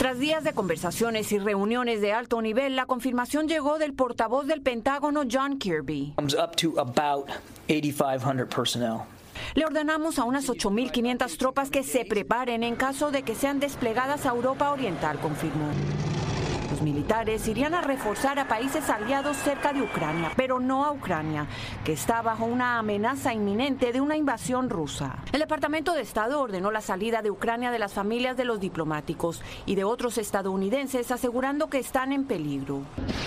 Tras 0.07 0.21
días 0.21 0.45
de 0.45 0.53
conversaciones 0.53 1.33
y 1.33 1.41
reuniones 1.41 2.01
de 2.01 2.13
alto 2.13 2.41
nivel, 2.41 2.77
la 2.77 2.87
confirmación 2.87 3.49
llegó 3.49 3.77
del 3.81 3.93
portavoz 3.93 4.47
del 4.47 4.63
Pentágono, 4.63 5.23
John 5.29 5.59
Kirby. 5.59 6.15
Le 9.57 9.67
ordenamos 9.67 10.21
a 10.21 10.25
unas 10.25 10.49
8.500 10.49 11.37
tropas 11.39 11.71
que 11.71 11.83
se 11.83 12.05
preparen 12.05 12.63
en 12.63 12.77
caso 12.77 13.11
de 13.11 13.25
que 13.25 13.35
sean 13.35 13.59
desplegadas 13.59 14.27
a 14.27 14.29
Europa 14.29 14.71
Oriental, 14.71 15.19
confirmó. 15.19 15.73
Militares 16.87 17.49
irían 17.49 17.75
a 17.75 17.81
reforzar 17.81 18.39
a 18.39 18.47
países 18.47 18.89
aliados 18.91 19.37
cerca 19.39 19.73
de 19.73 19.83
Ucrania, 19.83 20.31
pero 20.37 20.61
no 20.61 20.85
a 20.85 20.93
Ucrania, 20.93 21.49
que 21.85 21.93
está 21.93 22.23
bajo 22.23 22.45
una 22.45 22.79
amenaza 22.79 23.35
inminente 23.35 23.93
de 23.93 24.01
una 24.01 24.17
invasión 24.17 24.71
rusa. 24.71 25.19
El 25.33 25.41
Departamento 25.41 25.95
de 25.95 26.03
Estado 26.03 26.41
ordenó 26.41 26.71
la 26.71 26.81
salida 26.81 27.23
de 27.23 27.33
Ucrania 27.33 27.73
de 27.73 27.81
las 27.81 27.93
familias 27.93 28.37
de 28.37 28.45
los 28.45 28.61
diplomáticos 28.61 29.43
y 29.67 29.75
de 29.75 29.83
otros 29.83 30.17
estadounidenses, 30.17 31.11
asegurando 31.11 31.69
que 31.69 31.81
están 31.81 32.13
en 32.13 32.25
peligro. 32.25 32.83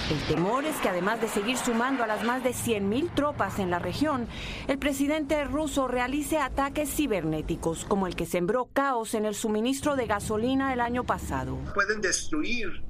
El 0.09 0.33
temor 0.33 0.63
es 0.63 0.77
que 0.77 0.87
además 0.87 1.19
de 1.19 1.27
seguir 1.27 1.57
sumando 1.57 2.05
a 2.05 2.07
las 2.07 2.23
más 2.23 2.41
de 2.45 2.51
100.000 2.51 3.13
tropas 3.13 3.59
en 3.59 3.71
la 3.71 3.79
región, 3.79 4.29
el 4.69 4.79
presidente 4.79 5.43
ruso 5.43 5.89
realice 5.89 6.37
ataques 6.37 6.89
cibernéticos, 6.89 7.83
como 7.83 8.07
el 8.07 8.15
que 8.15 8.25
sembró 8.25 8.69
caos 8.71 9.15
en 9.15 9.25
el 9.25 9.35
suministro 9.35 9.97
de 9.97 10.05
gasolina 10.05 10.71
el 10.71 10.79
año 10.79 11.03
pasado. 11.03 11.57
Pueden 11.73 11.99
destruir 11.99 12.87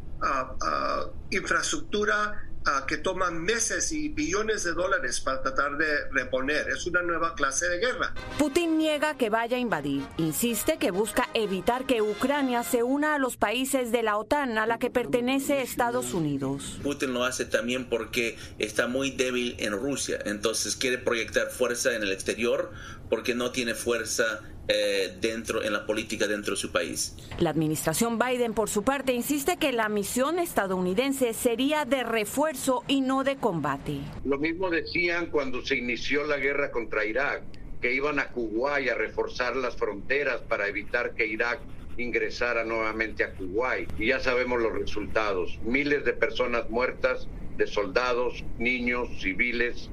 infraestructura 1.30 2.46
que 2.88 2.98
toma 2.98 3.32
meses 3.32 3.92
y 3.92 4.10
billones 4.10 4.64
de 4.64 4.74
dólares 4.74 5.22
para 5.22 5.42
tratar 5.42 5.78
de 5.78 6.08
reponer. 6.12 6.70
Es 6.70 6.86
una 6.86 7.02
nueva 7.02 7.34
clase 7.34 7.68
de 7.68 7.80
guerra. 7.80 8.14
Putin 8.38 8.78
niega 8.78 9.18
que 9.18 9.32
vaya 9.32 9.58
a 9.58 9.60
invadir. 9.60 10.06
Insiste 10.18 10.78
que 10.78 10.92
busca 10.92 11.30
evitar 11.34 11.86
que 11.86 12.04
Ucrania 12.04 12.62
se 12.64 12.84
una 12.84 13.16
a 13.16 13.18
los 13.18 13.38
países 13.38 13.92
de 13.92 14.04
la 14.04 14.18
OTAN 14.18 14.60
a 14.60 14.68
la 14.68 14.78
que 14.78 14.92
pertenece 14.92 15.64
Estados 15.64 16.14
Unidos. 16.14 16.80
Putin 16.84 17.14
lo 17.14 17.24
hace 17.24 17.46
también 17.46 17.90
porque 17.90 18.38
está 18.60 18.86
muy 18.86 19.12
débil 19.12 19.56
en 19.58 19.74
Rusia. 19.74 20.20
Entonces 20.26 20.76
quiere 20.76 21.00
proyectar 21.00 21.50
fuerza 21.50 21.96
en 21.96 22.04
el 22.04 22.12
exterior 22.12 22.72
porque 23.10 23.34
no 23.34 23.52
tiene 23.52 23.74
fuerza 23.74 24.42
eh, 24.72 25.18
dentro 25.20 25.64
en 25.64 25.74
la 25.74 25.84
política 25.88 26.28
dentro 26.28 26.54
de 26.54 26.62
su 26.62 26.72
país. 26.72 27.16
La 27.40 27.50
administración 27.50 28.20
Biden, 28.20 28.54
por 28.54 28.70
su 28.70 28.84
parte, 28.84 29.14
insiste 29.14 29.58
que 29.58 29.72
la 29.72 29.90
misión 29.90 30.38
estadounidense 30.38 31.34
sería 31.34 31.86
de 31.86 32.04
refuerzo 32.04 32.84
y 32.88 33.02
no 33.02 33.24
de 33.24 33.38
combate. 33.38 33.98
Lo 34.26 34.38
mismo 34.38 34.70
decían 34.70 35.32
cuando 35.32 35.66
se 35.66 35.76
inició 35.76 36.24
la 36.26 36.38
guerra 36.38 36.70
contra 36.70 37.04
Irak, 37.04 37.42
que 37.82 37.96
iban 37.96 38.20
a 38.20 38.28
Kuwait 38.28 38.92
a 38.92 38.94
reforzar 38.94 39.56
las 39.56 39.76
fronteras 39.76 40.42
para 40.42 40.68
evitar 40.68 41.16
que 41.16 41.26
Irak 41.26 41.62
ingresara 41.98 42.64
nuevamente 42.64 43.24
a 43.24 43.34
Kuwait. 43.34 43.90
Y 44.00 44.10
ya 44.10 44.20
sabemos 44.20 44.62
los 44.62 44.74
resultados. 44.74 45.58
Miles 45.64 46.06
de 46.06 46.14
personas 46.14 46.70
muertas, 46.70 47.28
de 47.58 47.66
soldados, 47.66 48.44
niños, 48.60 49.10
civiles, 49.20 49.90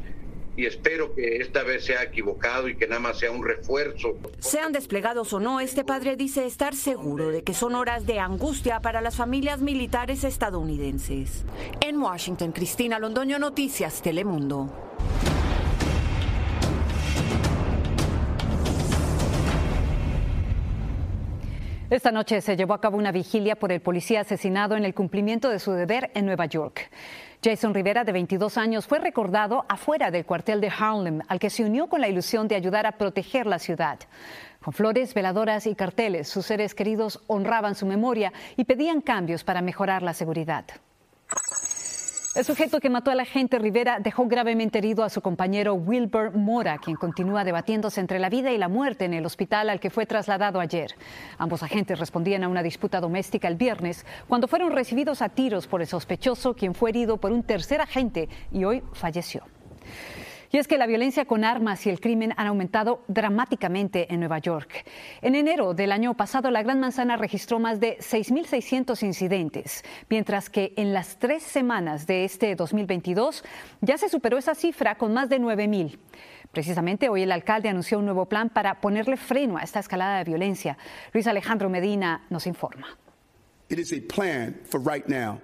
y 0.56 0.66
espero 0.66 1.14
que 1.14 1.36
esta 1.36 1.62
vez 1.62 1.84
sea 1.84 2.02
equivocado 2.02 2.68
y 2.68 2.76
que 2.76 2.86
nada 2.86 3.00
más 3.00 3.18
sea 3.18 3.30
un 3.30 3.44
refuerzo. 3.44 4.16
Sean 4.38 4.72
desplegados 4.72 5.32
o 5.32 5.40
no, 5.40 5.60
este 5.60 5.84
padre 5.84 6.16
dice 6.16 6.46
estar 6.46 6.74
seguro 6.74 7.30
de 7.30 7.42
que 7.42 7.54
son 7.54 7.74
horas 7.74 8.06
de 8.06 8.18
angustia 8.18 8.80
para 8.80 9.00
las 9.00 9.16
familias 9.16 9.60
militares 9.60 10.24
estadounidenses. 10.24 11.44
En 11.80 12.00
Washington, 12.00 12.52
Cristina 12.52 12.98
Londoño, 12.98 13.38
Noticias, 13.38 14.00
Telemundo. 14.00 14.70
Esta 21.88 22.10
noche 22.10 22.40
se 22.40 22.56
llevó 22.56 22.74
a 22.74 22.80
cabo 22.80 22.96
una 22.98 23.12
vigilia 23.12 23.54
por 23.54 23.70
el 23.70 23.80
policía 23.80 24.22
asesinado 24.22 24.76
en 24.76 24.84
el 24.84 24.92
cumplimiento 24.92 25.48
de 25.50 25.60
su 25.60 25.70
deber 25.70 26.10
en 26.14 26.26
Nueva 26.26 26.46
York. 26.46 26.90
Jason 27.42 27.74
Rivera, 27.74 28.04
de 28.04 28.12
22 28.12 28.56
años, 28.58 28.86
fue 28.86 28.98
recordado 28.98 29.64
afuera 29.68 30.10
del 30.10 30.24
cuartel 30.24 30.60
de 30.60 30.72
Harlem, 30.76 31.20
al 31.28 31.38
que 31.38 31.50
se 31.50 31.64
unió 31.64 31.88
con 31.88 32.00
la 32.00 32.08
ilusión 32.08 32.48
de 32.48 32.56
ayudar 32.56 32.86
a 32.86 32.92
proteger 32.92 33.46
la 33.46 33.58
ciudad. 33.58 33.98
Con 34.62 34.72
flores, 34.72 35.14
veladoras 35.14 35.66
y 35.66 35.74
carteles, 35.74 36.28
sus 36.28 36.46
seres 36.46 36.74
queridos 36.74 37.20
honraban 37.28 37.74
su 37.74 37.86
memoria 37.86 38.32
y 38.56 38.64
pedían 38.64 39.00
cambios 39.00 39.44
para 39.44 39.62
mejorar 39.62 40.02
la 40.02 40.14
seguridad. 40.14 40.64
El 42.36 42.44
sujeto 42.44 42.80
que 42.80 42.90
mató 42.90 43.10
a 43.10 43.14
la 43.14 43.22
agente 43.22 43.58
Rivera 43.58 43.98
dejó 43.98 44.26
gravemente 44.26 44.76
herido 44.76 45.04
a 45.04 45.08
su 45.08 45.22
compañero 45.22 45.72
Wilbur 45.72 46.36
Mora, 46.36 46.76
quien 46.76 46.94
continúa 46.94 47.44
debatiéndose 47.44 47.98
entre 47.98 48.18
la 48.18 48.28
vida 48.28 48.52
y 48.52 48.58
la 48.58 48.68
muerte 48.68 49.06
en 49.06 49.14
el 49.14 49.24
hospital 49.24 49.70
al 49.70 49.80
que 49.80 49.88
fue 49.88 50.04
trasladado 50.04 50.60
ayer. 50.60 50.94
Ambos 51.38 51.62
agentes 51.62 51.98
respondían 51.98 52.44
a 52.44 52.48
una 52.48 52.62
disputa 52.62 53.00
doméstica 53.00 53.48
el 53.48 53.56
viernes 53.56 54.04
cuando 54.28 54.48
fueron 54.48 54.72
recibidos 54.72 55.22
a 55.22 55.30
tiros 55.30 55.66
por 55.66 55.80
el 55.80 55.86
sospechoso, 55.86 56.52
quien 56.52 56.74
fue 56.74 56.90
herido 56.90 57.16
por 57.16 57.32
un 57.32 57.42
tercer 57.42 57.80
agente 57.80 58.28
y 58.52 58.64
hoy 58.64 58.82
falleció. 58.92 59.55
Y 60.50 60.58
es 60.58 60.68
que 60.68 60.78
la 60.78 60.86
violencia 60.86 61.24
con 61.24 61.44
armas 61.44 61.86
y 61.86 61.90
el 61.90 62.00
crimen 62.00 62.32
han 62.36 62.46
aumentado 62.46 63.02
dramáticamente 63.08 64.12
en 64.12 64.20
Nueva 64.20 64.38
York. 64.38 64.84
En 65.22 65.34
enero 65.34 65.74
del 65.74 65.92
año 65.92 66.14
pasado, 66.14 66.50
la 66.50 66.62
Gran 66.62 66.80
Manzana 66.80 67.16
registró 67.16 67.58
más 67.58 67.80
de 67.80 67.98
6.600 67.98 69.02
incidentes, 69.02 69.84
mientras 70.08 70.50
que 70.50 70.72
en 70.76 70.92
las 70.92 71.18
tres 71.18 71.42
semanas 71.42 72.06
de 72.06 72.24
este 72.24 72.54
2022 72.54 73.44
ya 73.80 73.98
se 73.98 74.08
superó 74.08 74.38
esa 74.38 74.54
cifra 74.54 74.96
con 74.96 75.12
más 75.12 75.28
de 75.28 75.40
9.000. 75.40 75.98
Precisamente 76.52 77.08
hoy 77.08 77.22
el 77.22 77.32
alcalde 77.32 77.68
anunció 77.68 77.98
un 77.98 78.04
nuevo 78.04 78.26
plan 78.26 78.48
para 78.48 78.80
ponerle 78.80 79.16
freno 79.16 79.58
a 79.58 79.62
esta 79.62 79.80
escalada 79.80 80.18
de 80.18 80.24
violencia. 80.24 80.78
Luis 81.12 81.26
Alejandro 81.26 81.68
Medina 81.68 82.24
nos 82.30 82.46
informa. 82.46 82.96
Plan. 84.88 85.40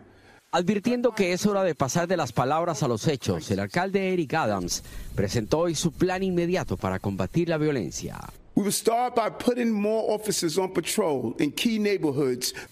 Advirtiendo 0.54 1.12
que 1.12 1.32
es 1.32 1.47
hora 1.47 1.64
de 1.64 1.75
pasar 1.75 2.06
de 2.06 2.18
las 2.18 2.30
palabras 2.30 2.82
a 2.82 2.88
los 2.88 3.09
hechos, 3.09 3.50
el 3.50 3.59
alcalde 3.59 4.12
Eric 4.12 4.35
Adams 4.35 4.82
presentó 5.14 5.61
hoy 5.61 5.75
su 5.75 5.92
plan 5.92 6.23
inmediato 6.23 6.76
para 6.76 6.99
combatir 6.99 7.49
la 7.49 7.56
violencia. 7.56 8.21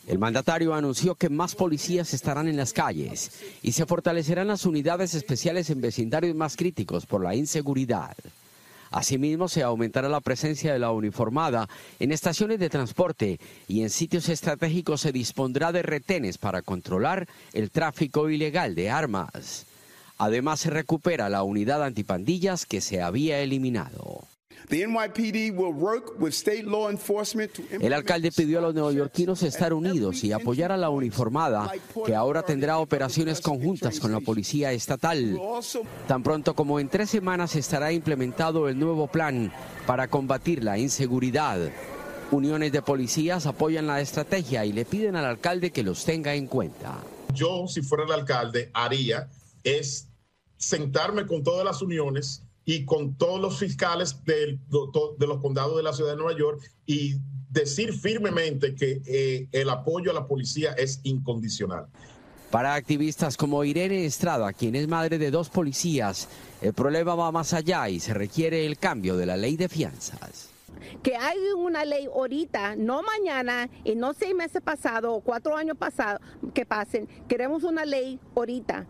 El 0.06 0.18
mandatario 0.18 0.75
anunció 0.75 1.14
que 1.14 1.30
más 1.30 1.54
policías 1.54 2.12
estarán 2.12 2.49
en 2.49 2.58
las 2.58 2.75
calles 2.75 3.30
y 3.62 3.72
se 3.72 3.87
fortalecerán 3.87 4.49
las 4.49 4.66
unidades 4.66 5.14
especiales 5.14 5.70
en 5.70 5.80
vecindarios 5.80 6.37
más 6.37 6.56
críticos 6.56 7.06
por 7.06 7.25
la 7.25 7.34
inseguridad. 7.34 8.14
Asimismo, 8.90 9.49
se 9.49 9.62
aumentará 9.62 10.09
la 10.09 10.20
presencia 10.20 10.73
de 10.73 10.78
la 10.78 10.90
uniformada 10.90 11.68
en 12.00 12.11
estaciones 12.11 12.59
de 12.59 12.70
transporte 12.70 13.38
y 13.68 13.82
en 13.82 13.90
sitios 13.90 14.28
estratégicos 14.28 15.00
se 15.02 15.12
dispondrá 15.12 15.70
de 15.73 15.82
retenes 15.82 16.38
para 16.38 16.62
controlar 16.62 17.28
el 17.52 17.70
tráfico 17.70 18.28
ilegal 18.30 18.75
de 18.75 18.90
armas. 18.90 19.66
Además, 20.18 20.61
se 20.61 20.70
recupera 20.70 21.28
la 21.28 21.42
unidad 21.44 21.82
antipandillas 21.82 22.66
que 22.66 22.80
se 22.80 23.00
había 23.00 23.40
eliminado. 23.40 24.29
El 27.81 27.93
alcalde 27.93 28.31
pidió 28.33 28.59
a 28.59 28.62
los 28.62 28.75
neoyorquinos 28.75 29.43
estar 29.43 29.73
unidos 29.73 30.23
y 30.25 30.33
apoyar 30.33 30.73
a 30.73 30.76
la 30.76 30.90
uniformada, 30.90 31.73
que 32.05 32.14
ahora 32.14 32.43
tendrá 32.43 32.79
operaciones 32.79 33.40
conjuntas 33.40 33.99
con 34.00 34.12
la 34.12 34.21
policía 34.21 34.73
estatal. 34.73 35.38
Tan 36.07 36.23
pronto 36.23 36.55
como 36.55 36.79
en 36.79 36.88
tres 36.88 37.11
semanas 37.11 37.57
estará 37.57 37.93
implementado 37.93 38.69
el 38.69 38.79
nuevo 38.79 39.07
plan 39.07 39.52
para 39.87 40.09
combatir 40.09 40.62
la 40.62 40.79
inseguridad. 40.79 41.71
Uniones 42.31 42.71
de 42.71 42.83
policías 42.83 43.47
apoyan 43.47 43.88
la 43.88 44.00
estrategia 44.00 44.64
y 44.64 44.73
le 44.73 44.85
piden 44.85 45.17
al 45.17 45.25
alcalde 45.25 45.73
que 45.73 45.83
los 45.83 46.05
tenga 46.05 46.35
en 46.35 46.47
cuenta. 46.47 46.99
Yo, 47.35 47.67
si 47.67 47.83
fuera 47.83 48.05
el 48.05 48.12
alcalde, 48.12 48.71
haría 48.73 49.29
es 49.64 50.09
sentarme 50.57 51.26
con 51.26 51.43
todas 51.43 51.64
las 51.64 51.83
uniones 51.83 52.45
y 52.64 52.85
con 52.85 53.14
todos 53.14 53.40
los 53.40 53.59
fiscales 53.59 54.23
de, 54.25 54.59
de 55.19 55.26
los 55.26 55.40
condados 55.40 55.76
de 55.76 55.83
la 55.83 55.93
ciudad 55.93 56.12
de 56.12 56.17
Nueva 56.17 56.38
York 56.38 56.61
y 56.87 57.17
decir 57.50 57.93
firmemente 57.93 58.75
que 58.75 59.02
eh, 59.07 59.49
el 59.52 59.71
apoyo 59.71 60.11
a 60.11 60.14
la 60.14 60.26
policía 60.26 60.73
es 60.73 61.00
incondicional. 61.02 61.87
Para 62.50 62.75
activistas 62.75 63.37
como 63.37 63.62
Irene 63.64 64.05
Estrada, 64.05 64.52
quien 64.52 64.75
es 64.75 64.88
madre 64.88 65.19
de 65.19 65.31
dos 65.31 65.50
policías, 65.50 66.29
el 66.61 66.73
problema 66.73 67.14
va 67.14 67.31
más 67.31 67.52
allá 67.52 67.88
y 67.88 68.00
se 68.00 68.12
requiere 68.12 68.67
el 68.67 68.76
cambio 68.76 69.17
de 69.17 69.26
la 69.26 69.37
ley 69.37 69.57
de 69.57 69.69
fianzas. 69.69 70.50
que 71.02 71.17
hay 71.17 71.38
una 71.57 71.85
ley 71.85 72.07
ahorita, 72.07 72.75
no 72.76 73.02
mañana 73.02 73.69
y 73.85 73.95
no 73.95 74.14
seis 74.14 74.35
meses 74.35 74.61
pasados 74.62 75.12
o 75.17 75.21
cuatro 75.21 75.57
años 75.57 75.76
pasados 75.76 76.21
que 76.55 76.67
pasen. 76.67 77.07
Queremos 77.29 77.62
una 77.62 77.85
ley 77.85 78.19
ahorita. 78.35 78.87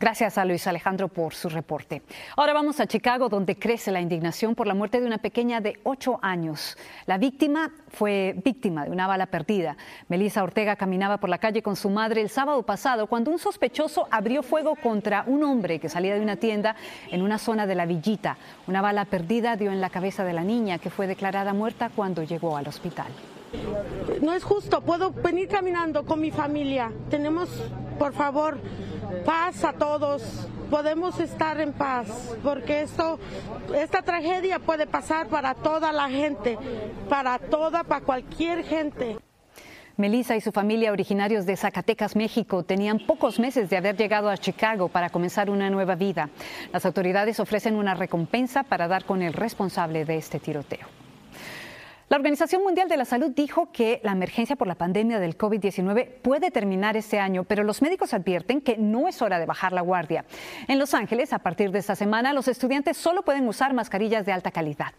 Gracias 0.00 0.38
a 0.38 0.44
Luis 0.44 0.66
Alejandro 0.66 1.08
por 1.08 1.34
su 1.34 1.48
reporte. 1.48 2.02
Ahora 2.36 2.52
vamos 2.52 2.80
a 2.80 2.86
Chicago, 2.86 3.28
donde 3.28 3.56
crece 3.56 3.92
la 3.92 4.00
indignación 4.00 4.54
por 4.54 4.66
la 4.66 4.74
muerte 4.74 5.00
de 5.00 5.06
una 5.06 5.18
pequeña 5.18 5.60
de 5.60 5.78
ocho 5.84 6.18
años. 6.20 6.76
La 7.06 7.16
víctima 7.16 7.70
fue 7.88 8.34
víctima 8.44 8.84
de 8.84 8.90
una 8.90 9.06
bala 9.06 9.26
perdida. 9.26 9.76
Melissa 10.08 10.42
Ortega 10.42 10.76
caminaba 10.76 11.18
por 11.18 11.30
la 11.30 11.38
calle 11.38 11.62
con 11.62 11.76
su 11.76 11.90
madre 11.90 12.20
el 12.20 12.28
sábado 12.28 12.62
pasado 12.64 13.06
cuando 13.06 13.30
un 13.30 13.38
sospechoso 13.38 14.08
abrió 14.10 14.42
fuego 14.42 14.74
contra 14.74 15.24
un 15.26 15.44
hombre 15.44 15.78
que 15.78 15.88
salía 15.88 16.14
de 16.14 16.20
una 16.20 16.36
tienda 16.36 16.76
en 17.10 17.22
una 17.22 17.38
zona 17.38 17.66
de 17.66 17.74
la 17.74 17.86
villita. 17.86 18.36
Una 18.66 18.82
bala 18.82 19.04
perdida 19.04 19.56
dio 19.56 19.70
en 19.70 19.80
la 19.80 19.90
cabeza 19.90 20.24
de 20.24 20.32
la 20.32 20.42
niña, 20.42 20.78
que 20.78 20.90
fue 20.90 21.06
declarada 21.06 21.52
muerta 21.52 21.90
cuando 21.94 22.22
llegó 22.24 22.56
al 22.56 22.66
hospital. 22.66 23.06
No 24.20 24.32
es 24.34 24.42
justo, 24.42 24.80
puedo 24.80 25.12
venir 25.12 25.48
caminando 25.48 26.04
con 26.04 26.20
mi 26.20 26.30
familia. 26.30 26.90
Tenemos, 27.08 27.48
por 27.98 28.12
favor, 28.12 28.58
paz 29.24 29.64
a 29.64 29.72
todos. 29.72 30.48
Podemos 30.70 31.20
estar 31.20 31.60
en 31.60 31.72
paz, 31.72 32.08
porque 32.42 32.82
esto, 32.82 33.18
esta 33.74 34.02
tragedia 34.02 34.58
puede 34.58 34.86
pasar 34.86 35.28
para 35.28 35.54
toda 35.54 35.92
la 35.92 36.08
gente, 36.08 36.58
para 37.08 37.38
toda, 37.38 37.84
para 37.84 38.04
cualquier 38.04 38.64
gente. 38.64 39.18
Melissa 39.96 40.34
y 40.34 40.40
su 40.40 40.50
familia, 40.50 40.90
originarios 40.90 41.46
de 41.46 41.56
Zacatecas, 41.56 42.16
México, 42.16 42.64
tenían 42.64 42.98
pocos 42.98 43.38
meses 43.38 43.70
de 43.70 43.76
haber 43.76 43.96
llegado 43.96 44.28
a 44.28 44.36
Chicago 44.36 44.88
para 44.88 45.10
comenzar 45.10 45.50
una 45.50 45.70
nueva 45.70 45.94
vida. 45.94 46.30
Las 46.72 46.84
autoridades 46.84 47.38
ofrecen 47.38 47.76
una 47.76 47.94
recompensa 47.94 48.64
para 48.64 48.88
dar 48.88 49.04
con 49.04 49.22
el 49.22 49.32
responsable 49.32 50.04
de 50.04 50.16
este 50.16 50.40
tiroteo. 50.40 51.03
La 52.10 52.18
Organización 52.18 52.62
Mundial 52.62 52.86
de 52.86 52.98
la 52.98 53.06
Salud 53.06 53.30
dijo 53.30 53.72
que 53.72 54.00
la 54.04 54.12
emergencia 54.12 54.56
por 54.56 54.68
la 54.68 54.74
pandemia 54.74 55.20
del 55.20 55.38
COVID-19 55.38 56.20
puede 56.20 56.50
terminar 56.50 56.98
este 56.98 57.18
año, 57.18 57.44
pero 57.44 57.64
los 57.64 57.80
médicos 57.80 58.12
advierten 58.12 58.60
que 58.60 58.76
no 58.76 59.08
es 59.08 59.22
hora 59.22 59.38
de 59.38 59.46
bajar 59.46 59.72
la 59.72 59.80
guardia. 59.80 60.26
En 60.68 60.78
Los 60.78 60.92
Ángeles, 60.92 61.32
a 61.32 61.38
partir 61.38 61.70
de 61.70 61.78
esta 61.78 61.96
semana, 61.96 62.34
los 62.34 62.46
estudiantes 62.46 62.98
solo 62.98 63.22
pueden 63.22 63.48
usar 63.48 63.72
mascarillas 63.72 64.26
de 64.26 64.32
alta 64.32 64.50
calidad. 64.50 64.92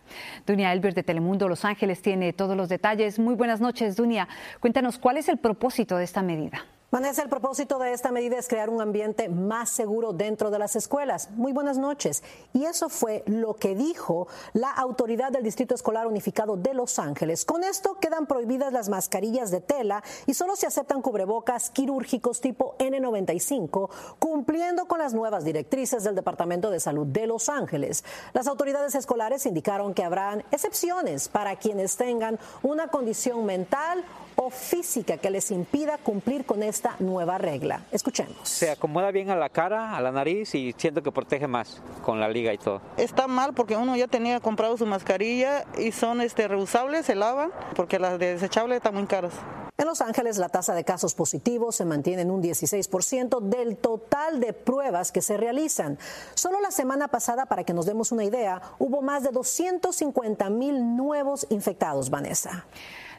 Dunia 0.48 0.74
Elbert 0.74 0.96
de 0.96 1.04
Telemundo 1.04 1.48
Los 1.48 1.64
Ángeles 1.64 2.02
tiene 2.02 2.34
todos 2.34 2.58
los 2.58 2.70
detalles. 2.70 3.20
Muy 3.20 3.36
buenas 3.36 3.62
noches, 3.62 3.96
Dunia. 3.96 4.28
Cuéntanos 4.60 4.98
cuál 4.98 5.18
es 5.18 5.30
el 5.30 5.38
propósito 5.38 5.98
de 5.98 6.06
esta 6.06 6.24
medida. 6.24 6.66
Vanessa, 6.92 7.24
el 7.24 7.30
propósito 7.30 7.80
de 7.80 7.94
esta 7.94 8.12
medida 8.12 8.38
es 8.38 8.48
crear 8.48 8.70
un 8.70 8.80
ambiente 8.80 9.28
más 9.28 9.70
seguro 9.70 10.14
dentro 10.14 10.52
de 10.52 10.60
las 10.60 10.76
escuelas. 10.76 11.32
Muy 11.32 11.52
buenas 11.52 11.80
noches. 11.80 12.24
Y 12.54 12.66
eso 12.66 12.90
fue 12.90 13.24
lo 13.26 13.56
que 13.56 13.76
dijo 13.76 14.28
la 14.54 14.70
autoridad 14.70 15.32
del 15.32 15.44
Distrito 15.44 15.74
Escolar 15.74 16.06
Unificado 16.06 16.56
de 16.56 16.76
Los 16.76 17.00
Ángeles. 17.00 17.44
Con 17.44 17.64
esto 17.64 17.98
quedan 18.00 18.28
prohibidas 18.28 18.72
las 18.72 18.88
mascarillas 18.88 19.50
de 19.50 19.62
tela 19.62 20.04
y 20.28 20.36
solo 20.36 20.56
se 20.56 20.68
aceptan 20.68 21.02
cubrebocas 21.02 21.72
quirúrgicos 21.72 22.40
tipo 22.40 22.78
N95, 22.78 23.90
cumpliendo 24.20 24.86
con 24.86 25.00
las 25.00 25.16
nuevas 25.16 25.44
directrices 25.44 26.04
del 26.04 26.16
Departamento 26.16 26.70
de 26.70 26.80
Salud 26.80 27.08
de 27.08 27.26
Los 27.26 27.50
Ángeles. 27.50 28.06
Las 28.32 28.48
autoridades 28.48 28.94
escolares 28.94 29.48
indicaron 29.48 29.96
que 29.96 30.04
habrán 30.04 30.44
excepciones 30.52 31.30
para 31.30 31.58
quienes 31.58 31.98
tengan 31.98 32.40
una 32.62 32.90
condición 32.90 33.44
mental 33.44 34.06
o 34.36 34.50
física 34.50 35.18
que 35.18 35.30
les 35.30 35.52
impida 35.52 35.98
cumplir 35.98 36.46
con 36.46 36.64
esta 36.64 36.96
nueva 37.00 37.38
regla. 37.38 37.86
Escuchemos. 37.92 38.38
Se 38.44 38.70
acomoda 38.70 39.12
bien 39.12 39.30
a 39.30 39.36
la 39.36 39.50
cara, 39.50 39.96
a 39.96 40.02
la 40.02 40.12
nariz 40.12 40.54
y 40.56 40.74
siento 40.78 41.02
que 41.02 41.12
protege 41.12 41.48
más 41.48 41.82
con 42.04 42.20
la 42.20 42.30
liga 42.30 42.54
y 42.54 42.58
todo. 42.58 42.82
Está 42.98 43.28
mal 43.28 43.54
porque 43.54 43.78
uno 43.78 43.96
ya 43.96 44.08
tenía 44.08 44.40
comprado 44.40 44.78
su 44.78 44.86
mascarilla 44.86 45.66
y 45.78 45.92
son 45.92 46.22
este, 46.22 46.48
reusables, 46.48 47.06
se 47.06 47.16
lavan, 47.16 47.52
porque 47.76 48.00
las 48.00 48.20
de 48.20 48.34
desechables 48.34 48.78
están 48.78 48.96
muy 48.96 49.06
caras. 49.06 49.34
En 49.78 49.88
Los 49.88 50.00
Ángeles, 50.00 50.38
la 50.38 50.48
tasa 50.48 50.74
de 50.74 50.86
casos 50.86 51.16
positivos 51.16 51.76
se 51.76 51.84
mantiene 51.84 52.22
en 52.22 52.32
un 52.32 52.42
16% 52.42 53.42
del 53.42 53.76
total 53.76 54.40
de 54.40 54.54
pruebas 54.54 55.12
que 55.12 55.22
se 55.22 55.36
realizan. 55.36 56.00
Solo 56.34 56.62
la 56.62 56.72
semana 56.72 57.10
pasada, 57.10 57.48
para 57.48 57.66
que 57.66 57.74
nos 57.74 57.86
demos 57.86 58.14
una 58.14 58.24
idea, 58.24 58.62
hubo 58.80 59.02
más 59.02 59.24
de 59.24 59.32
250 59.32 60.50
mil 60.50 60.96
nuevos 60.96 61.46
infectados, 61.50 62.10
Vanessa. 62.10 62.66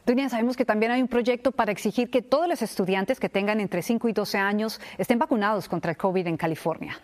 Dunia, 0.06 0.28
sabemos 0.28 0.56
que 0.56 0.64
también 0.64 0.92
hay 0.92 1.02
un 1.02 1.08
proyecto 1.08 1.50
para 1.50 1.72
exigir 1.72 2.10
que 2.10 2.22
todos 2.22 2.46
los 2.46 2.62
estudiantes 2.62 3.18
que 3.18 3.28
tengan 3.28 3.58
entre 3.58 3.82
5 3.82 4.08
y 4.08 4.12
12 4.12 4.38
años 4.38 4.80
estén 4.98 5.18
vacunados 5.18 5.68
contra 5.68 5.90
el 5.90 5.96
COVID 5.96 6.28
en 6.28 6.36
California. 6.36 6.96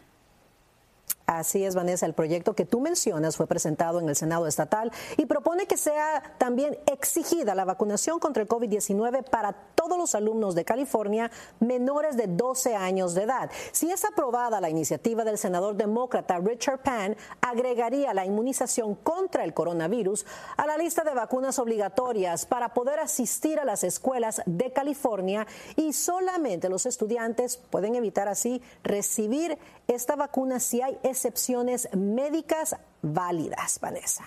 Así 1.39 1.65
es, 1.65 1.75
Vanessa. 1.75 2.05
El 2.05 2.12
proyecto 2.12 2.55
que 2.55 2.67
tú 2.67 2.81
mencionas 2.81 3.37
fue 3.37 3.47
presentado 3.47 4.01
en 4.01 4.09
el 4.09 4.17
Senado 4.17 4.47
estatal 4.47 4.93
y 5.17 5.25
propone 5.25 5.67
que 5.67 5.79
sea 5.79 6.23
también 6.37 6.79
exigida 6.87 7.55
la 7.55 7.65
vacunación 7.65 8.19
contra 8.19 8.43
el 8.43 8.49
COVID-19 8.49 9.25
para 9.31 9.53
todos 9.53 9.97
los 9.97 10.15
alumnos 10.15 10.55
de 10.55 10.67
California 10.67 11.31
menores 11.59 12.19
de 12.19 12.27
12 12.27 12.77
años 12.77 13.15
de 13.15 13.23
edad. 13.23 13.51
Si 13.73 13.91
es 13.91 14.04
aprobada 14.04 14.61
la 14.61 14.69
iniciativa 14.69 15.25
del 15.25 15.39
senador 15.39 15.75
demócrata 15.75 16.39
Richard 16.39 16.83
Pan, 16.83 17.17
agregaría 17.41 18.13
la 18.13 18.26
inmunización 18.26 18.95
contra 18.95 19.45
el 19.45 19.54
coronavirus 19.54 20.26
a 20.59 20.67
la 20.67 20.76
lista 20.76 21.02
de 21.02 21.15
vacunas 21.15 21.59
obligatorias 21.59 22.45
para 22.45 22.75
poder 22.75 23.00
asistir 23.00 23.59
a 23.59 23.65
las 23.65 23.85
escuelas 23.85 24.43
de 24.45 24.71
California 24.73 25.47
y 25.76 25.95
solamente 25.95 26.69
los 26.69 26.85
estudiantes 26.85 27.56
pueden 27.56 27.95
evitar 27.95 28.28
así 28.28 28.61
recibir 28.85 29.59
esta 29.89 30.15
vacuna 30.15 30.61
si 30.61 30.80
hay 30.83 30.99
excepciones 31.25 31.89
médicas 31.95 32.75
válidas, 33.02 33.78
Vanessa. 33.80 34.25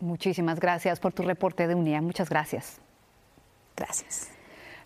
Muchísimas 0.00 0.60
gracias 0.60 1.00
por 1.00 1.12
tu 1.12 1.22
reporte 1.22 1.66
de 1.66 1.74
UNIA. 1.74 2.02
Muchas 2.02 2.28
gracias. 2.28 2.80
Gracias. 3.76 4.33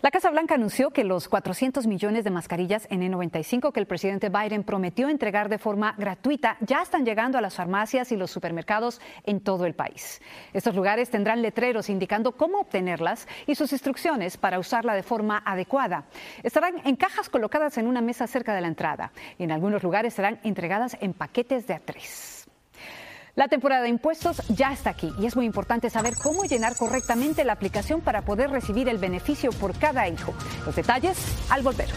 La 0.01 0.11
Casa 0.11 0.29
Blanca 0.29 0.55
anunció 0.55 0.91
que 0.91 1.03
los 1.03 1.27
400 1.27 1.85
millones 1.85 2.23
de 2.23 2.31
mascarillas 2.31 2.87
N95 2.87 3.73
que 3.73 3.81
el 3.81 3.85
presidente 3.85 4.29
Biden 4.29 4.63
prometió 4.63 5.09
entregar 5.09 5.49
de 5.49 5.57
forma 5.57 5.93
gratuita 5.97 6.55
ya 6.61 6.81
están 6.81 7.03
llegando 7.03 7.37
a 7.37 7.41
las 7.41 7.55
farmacias 7.55 8.13
y 8.13 8.15
los 8.15 8.31
supermercados 8.31 9.01
en 9.25 9.41
todo 9.41 9.65
el 9.65 9.73
país. 9.73 10.21
Estos 10.53 10.73
lugares 10.73 11.09
tendrán 11.09 11.41
letreros 11.41 11.89
indicando 11.89 12.31
cómo 12.31 12.61
obtenerlas 12.61 13.27
y 13.45 13.55
sus 13.55 13.73
instrucciones 13.73 14.37
para 14.37 14.57
usarla 14.57 14.93
de 14.93 15.03
forma 15.03 15.43
adecuada. 15.45 16.05
Estarán 16.43 16.75
en 16.85 16.95
cajas 16.95 17.27
colocadas 17.27 17.77
en 17.77 17.85
una 17.85 17.99
mesa 17.99 18.25
cerca 18.25 18.55
de 18.55 18.61
la 18.61 18.69
entrada 18.69 19.11
y 19.37 19.43
en 19.43 19.51
algunos 19.51 19.83
lugares 19.83 20.13
serán 20.13 20.39
entregadas 20.43 20.95
en 21.01 21.11
paquetes 21.11 21.67
de 21.67 21.73
a 21.73 21.79
tres. 21.79 22.38
La 23.35 23.47
temporada 23.47 23.83
de 23.83 23.89
impuestos 23.89 24.41
ya 24.49 24.71
está 24.73 24.89
aquí 24.91 25.13
y 25.19 25.25
es 25.25 25.35
muy 25.35 25.45
importante 25.45 25.89
saber 25.89 26.15
cómo 26.21 26.43
llenar 26.43 26.75
correctamente 26.75 27.43
la 27.43 27.53
aplicación 27.53 28.01
para 28.01 28.23
poder 28.23 28.49
recibir 28.49 28.89
el 28.89 28.97
beneficio 28.97 29.51
por 29.51 29.77
cada 29.77 30.07
hijo. 30.07 30.33
Los 30.65 30.75
detalles 30.75 31.17
al 31.49 31.61
volver. 31.61 31.89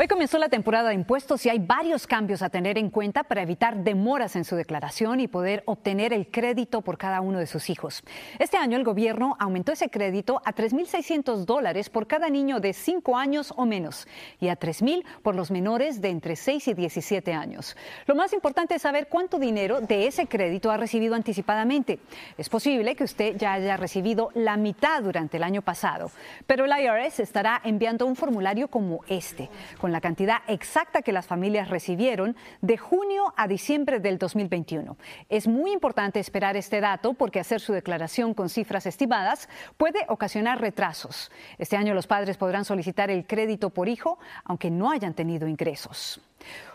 Hoy 0.00 0.06
comenzó 0.06 0.38
la 0.38 0.48
temporada 0.48 0.90
de 0.90 0.94
impuestos 0.94 1.44
y 1.44 1.48
hay 1.48 1.58
varios 1.58 2.06
cambios 2.06 2.42
a 2.42 2.50
tener 2.50 2.78
en 2.78 2.88
cuenta 2.88 3.24
para 3.24 3.42
evitar 3.42 3.78
demoras 3.78 4.36
en 4.36 4.44
su 4.44 4.54
declaración 4.54 5.18
y 5.18 5.26
poder 5.26 5.64
obtener 5.66 6.12
el 6.12 6.30
crédito 6.30 6.82
por 6.82 6.98
cada 6.98 7.20
uno 7.20 7.40
de 7.40 7.48
sus 7.48 7.68
hijos. 7.68 8.04
Este 8.38 8.56
año 8.56 8.76
el 8.76 8.84
gobierno 8.84 9.36
aumentó 9.40 9.72
ese 9.72 9.90
crédito 9.90 10.40
a 10.44 10.54
3.600 10.54 11.44
dólares 11.46 11.90
por 11.90 12.06
cada 12.06 12.30
niño 12.30 12.60
de 12.60 12.74
5 12.74 13.16
años 13.16 13.52
o 13.56 13.66
menos 13.66 14.06
y 14.38 14.50
a 14.50 14.56
3.000 14.56 15.04
por 15.24 15.34
los 15.34 15.50
menores 15.50 16.00
de 16.00 16.10
entre 16.10 16.36
6 16.36 16.68
y 16.68 16.74
17 16.74 17.32
años. 17.32 17.76
Lo 18.06 18.14
más 18.14 18.32
importante 18.32 18.76
es 18.76 18.82
saber 18.82 19.08
cuánto 19.08 19.40
dinero 19.40 19.80
de 19.80 20.06
ese 20.06 20.28
crédito 20.28 20.70
ha 20.70 20.76
recibido 20.76 21.16
anticipadamente. 21.16 21.98
Es 22.36 22.48
posible 22.48 22.94
que 22.94 23.02
usted 23.02 23.36
ya 23.36 23.54
haya 23.54 23.76
recibido 23.76 24.30
la 24.34 24.56
mitad 24.56 25.02
durante 25.02 25.38
el 25.38 25.42
año 25.42 25.62
pasado, 25.62 26.12
pero 26.46 26.66
el 26.66 26.70
IRS 26.70 27.18
estará 27.18 27.60
enviando 27.64 28.06
un 28.06 28.14
formulario 28.14 28.68
como 28.68 29.00
este 29.08 29.50
la 29.92 30.00
cantidad 30.00 30.38
exacta 30.46 31.02
que 31.02 31.12
las 31.12 31.26
familias 31.26 31.68
recibieron 31.68 32.36
de 32.60 32.76
junio 32.76 33.32
a 33.36 33.48
diciembre 33.48 34.00
del 34.00 34.18
2021. 34.18 34.96
Es 35.28 35.46
muy 35.46 35.72
importante 35.72 36.20
esperar 36.20 36.56
este 36.56 36.80
dato 36.80 37.14
porque 37.14 37.40
hacer 37.40 37.60
su 37.60 37.72
declaración 37.72 38.34
con 38.34 38.48
cifras 38.48 38.86
estimadas 38.86 39.48
puede 39.76 40.00
ocasionar 40.08 40.60
retrasos. 40.60 41.30
Este 41.58 41.76
año 41.76 41.94
los 41.94 42.06
padres 42.06 42.36
podrán 42.36 42.64
solicitar 42.64 43.10
el 43.10 43.26
crédito 43.26 43.70
por 43.70 43.88
hijo 43.88 44.18
aunque 44.44 44.70
no 44.70 44.90
hayan 44.90 45.14
tenido 45.14 45.48
ingresos. 45.48 46.20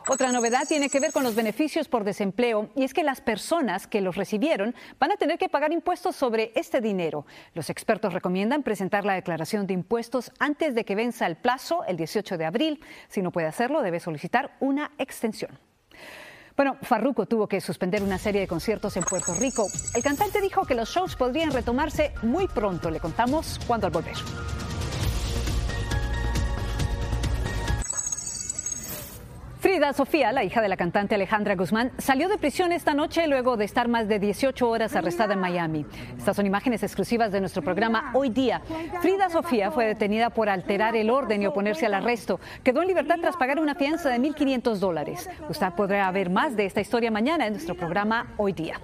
Otra 0.07 0.31
novedad 0.31 0.67
tiene 0.67 0.89
que 0.89 0.99
ver 0.99 1.13
con 1.13 1.23
los 1.23 1.35
beneficios 1.35 1.87
por 1.87 2.03
desempleo 2.03 2.69
y 2.75 2.83
es 2.83 2.93
que 2.93 3.03
las 3.03 3.21
personas 3.21 3.87
que 3.87 4.01
los 4.01 4.17
recibieron 4.17 4.75
van 4.99 5.11
a 5.11 5.15
tener 5.15 5.37
que 5.37 5.47
pagar 5.47 5.71
impuestos 5.71 6.15
sobre 6.15 6.51
este 6.55 6.81
dinero. 6.81 7.25
Los 7.53 7.69
expertos 7.69 8.13
recomiendan 8.13 8.63
presentar 8.63 9.05
la 9.05 9.13
declaración 9.13 9.65
de 9.65 9.73
impuestos 9.73 10.31
antes 10.39 10.75
de 10.75 10.83
que 10.83 10.95
venza 10.95 11.25
el 11.25 11.37
plazo 11.37 11.85
el 11.85 11.95
18 11.95 12.37
de 12.37 12.45
abril. 12.45 12.83
Si 13.07 13.21
no 13.21 13.31
puede 13.31 13.47
hacerlo, 13.47 13.81
debe 13.81 13.99
solicitar 13.99 14.57
una 14.59 14.91
extensión. 14.97 15.57
Bueno, 16.55 16.77
Farruko 16.81 17.25
tuvo 17.25 17.47
que 17.47 17.61
suspender 17.61 18.03
una 18.03 18.19
serie 18.19 18.41
de 18.41 18.47
conciertos 18.47 18.95
en 18.97 19.03
Puerto 19.03 19.33
Rico. 19.33 19.67
El 19.95 20.03
cantante 20.03 20.39
dijo 20.39 20.65
que 20.65 20.75
los 20.75 20.89
shows 20.89 21.15
podrían 21.15 21.51
retomarse 21.51 22.13
muy 22.21 22.47
pronto. 22.47 22.91
Le 22.91 22.99
contamos 22.99 23.59
cuándo 23.65 23.87
al 23.87 23.93
volver. 23.93 24.15
Frida 29.63 29.93
Sofía, 29.93 30.33
la 30.33 30.43
hija 30.43 30.61
de 30.61 30.67
la 30.67 30.75
cantante 30.75 31.15
Alejandra 31.15 31.55
Guzmán, 31.55 31.93
salió 31.97 32.27
de 32.27 32.37
prisión 32.37 32.73
esta 32.73 32.93
noche 32.93 33.29
luego 33.29 33.55
de 33.55 33.63
estar 33.63 33.87
más 33.87 34.09
de 34.09 34.19
18 34.19 34.69
horas 34.69 34.93
arrestada 34.93 35.35
en 35.35 35.39
Miami. 35.39 35.85
Estas 36.17 36.35
son 36.35 36.45
imágenes 36.45 36.83
exclusivas 36.83 37.31
de 37.31 37.39
nuestro 37.39 37.61
programa 37.61 38.11
Hoy 38.13 38.27
Día. 38.27 38.61
Frida 39.01 39.29
Sofía 39.29 39.71
fue 39.71 39.85
detenida 39.85 40.31
por 40.31 40.49
alterar 40.49 40.97
el 40.97 41.09
orden 41.09 41.41
y 41.41 41.47
oponerse 41.47 41.85
al 41.85 41.93
arresto. 41.93 42.41
Quedó 42.61 42.81
en 42.81 42.89
libertad 42.89 43.15
tras 43.21 43.37
pagar 43.37 43.57
una 43.57 43.73
fianza 43.73 44.09
de 44.09 44.19
1.500 44.19 44.75
dólares. 44.79 45.29
Usted 45.47 45.69
podrá 45.77 46.11
ver 46.11 46.29
más 46.29 46.57
de 46.57 46.65
esta 46.65 46.81
historia 46.81 47.09
mañana 47.09 47.47
en 47.47 47.53
nuestro 47.53 47.73
programa 47.73 48.33
Hoy 48.35 48.51
Día. 48.51 48.81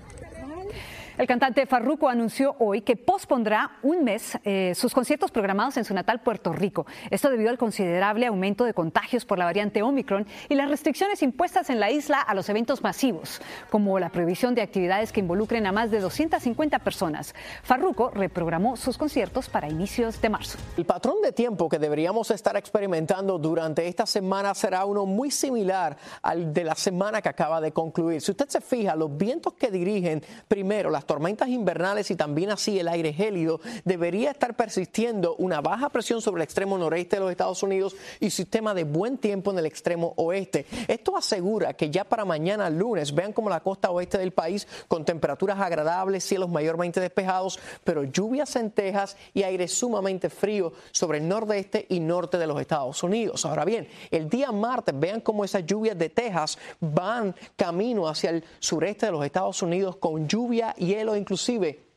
El 1.20 1.28
cantante 1.28 1.66
Farruko 1.66 2.08
anunció 2.08 2.56
hoy 2.60 2.80
que 2.80 2.96
pospondrá 2.96 3.72
un 3.84 4.06
mes 4.06 4.40
eh, 4.46 4.72
sus 4.74 4.94
conciertos 4.94 5.32
programados 5.32 5.76
en 5.76 5.84
su 5.84 5.94
natal 5.94 6.22
Puerto 6.22 6.54
Rico. 6.54 6.86
Esto 7.10 7.30
debido 7.30 7.50
al 7.50 7.58
considerable 7.58 8.26
aumento 8.26 8.64
de 8.64 8.74
contagios 8.74 9.26
por 9.26 9.38
la 9.38 9.44
variante 9.44 9.82
Omicron 9.82 10.26
y 10.48 10.56
las 10.56 10.70
restricciones 10.70 11.22
impuestas 11.22 11.70
en 11.70 11.82
la 11.82 11.92
isla 11.92 12.22
a 12.22 12.34
los 12.34 12.48
eventos 12.48 12.84
masivos, 12.84 13.42
como 13.70 14.00
la 14.00 14.14
prohibición 14.14 14.56
de 14.56 14.62
actividades 14.62 15.12
que 15.12 15.20
involucren 15.20 15.68
a 15.68 15.74
más 15.74 15.92
de 15.92 16.00
250 16.00 16.80
personas. 16.80 17.36
Farruko 17.64 18.12
reprogramó 18.12 18.78
sus 18.78 18.98
conciertos 18.98 19.50
para 19.50 19.68
inicios 19.68 20.22
de 20.22 20.30
marzo. 20.30 20.58
El 20.78 20.86
patrón 20.86 21.22
de 21.22 21.34
tiempo 21.34 21.68
que 21.68 21.80
deberíamos 21.80 22.32
estar 22.32 22.56
experimentando 22.56 23.38
durante 23.38 23.86
esta 23.90 24.06
semana 24.06 24.56
será 24.56 24.86
uno 24.86 25.06
muy 25.06 25.32
similar 25.32 25.98
al 26.22 26.54
de 26.54 26.64
la 26.64 26.76
semana 26.76 27.22
que 27.22 27.28
acaba 27.28 27.60
de 27.60 27.74
concluir. 27.74 28.22
Si 28.22 28.32
usted 28.32 28.48
se 28.48 28.62
fija, 28.62 28.96
los 28.96 29.18
vientos 29.18 29.56
que 29.56 29.70
dirigen 29.70 30.24
primero 30.48 30.90
las 30.90 31.09
tormentas 31.10 31.50
invernales 31.50 32.12
y 32.12 32.16
también 32.16 32.52
así 32.52 32.78
el 32.78 32.88
aire 32.88 33.12
gélido, 33.12 33.62
debería 33.84 34.30
estar 34.30 34.56
persistiendo 34.56 35.36
una 35.38 35.60
baja 35.60 35.90
presión 35.90 36.22
sobre 36.22 36.42
el 36.42 36.44
extremo 36.44 36.78
noreste 36.78 37.16
de 37.16 37.22
los 37.22 37.32
Estados 37.32 37.64
Unidos 37.64 37.96
y 38.20 38.30
sistema 38.30 38.76
de 38.76 38.84
buen 38.84 39.18
tiempo 39.18 39.50
en 39.50 39.58
el 39.58 39.66
extremo 39.66 40.14
oeste. 40.18 40.68
Esto 40.88 41.18
asegura 41.18 41.74
que 41.74 41.90
ya 41.90 42.04
para 42.04 42.26
mañana 42.26 42.70
lunes 42.70 43.16
vean 43.16 43.34
como 43.34 43.50
la 43.50 43.62
costa 43.62 43.90
oeste 43.90 44.20
del 44.20 44.34
país 44.34 44.68
con 44.88 45.04
temperaturas 45.04 45.60
agradables, 45.60 46.24
cielos 46.24 46.48
mayormente 46.48 47.00
despejados, 47.00 47.60
pero 47.84 48.04
lluvias 48.04 48.56
en 48.56 48.70
Texas 48.70 49.18
y 49.34 49.42
aire 49.42 49.68
sumamente 49.68 50.30
frío 50.30 50.74
sobre 50.92 51.18
el 51.18 51.28
nordeste 51.28 51.88
y 51.90 52.02
norte 52.02 52.38
de 52.38 52.46
los 52.46 52.62
Estados 52.62 53.02
Unidos. 53.02 53.48
Ahora 53.48 53.66
bien, 53.66 53.88
el 54.12 54.30
día 54.30 54.52
martes 54.52 54.94
vean 54.96 55.22
cómo 55.22 55.44
esas 55.44 55.66
lluvias 55.66 55.98
de 55.98 56.10
Texas 56.10 56.60
van 56.80 57.34
camino 57.56 58.08
hacia 58.08 58.30
el 58.30 58.44
sureste 58.60 59.08
de 59.08 59.12
los 59.12 59.26
Estados 59.26 59.60
Unidos 59.64 59.96
con 59.96 60.28
lluvia 60.28 60.76
y 60.78 60.99
inclusive 61.16 61.90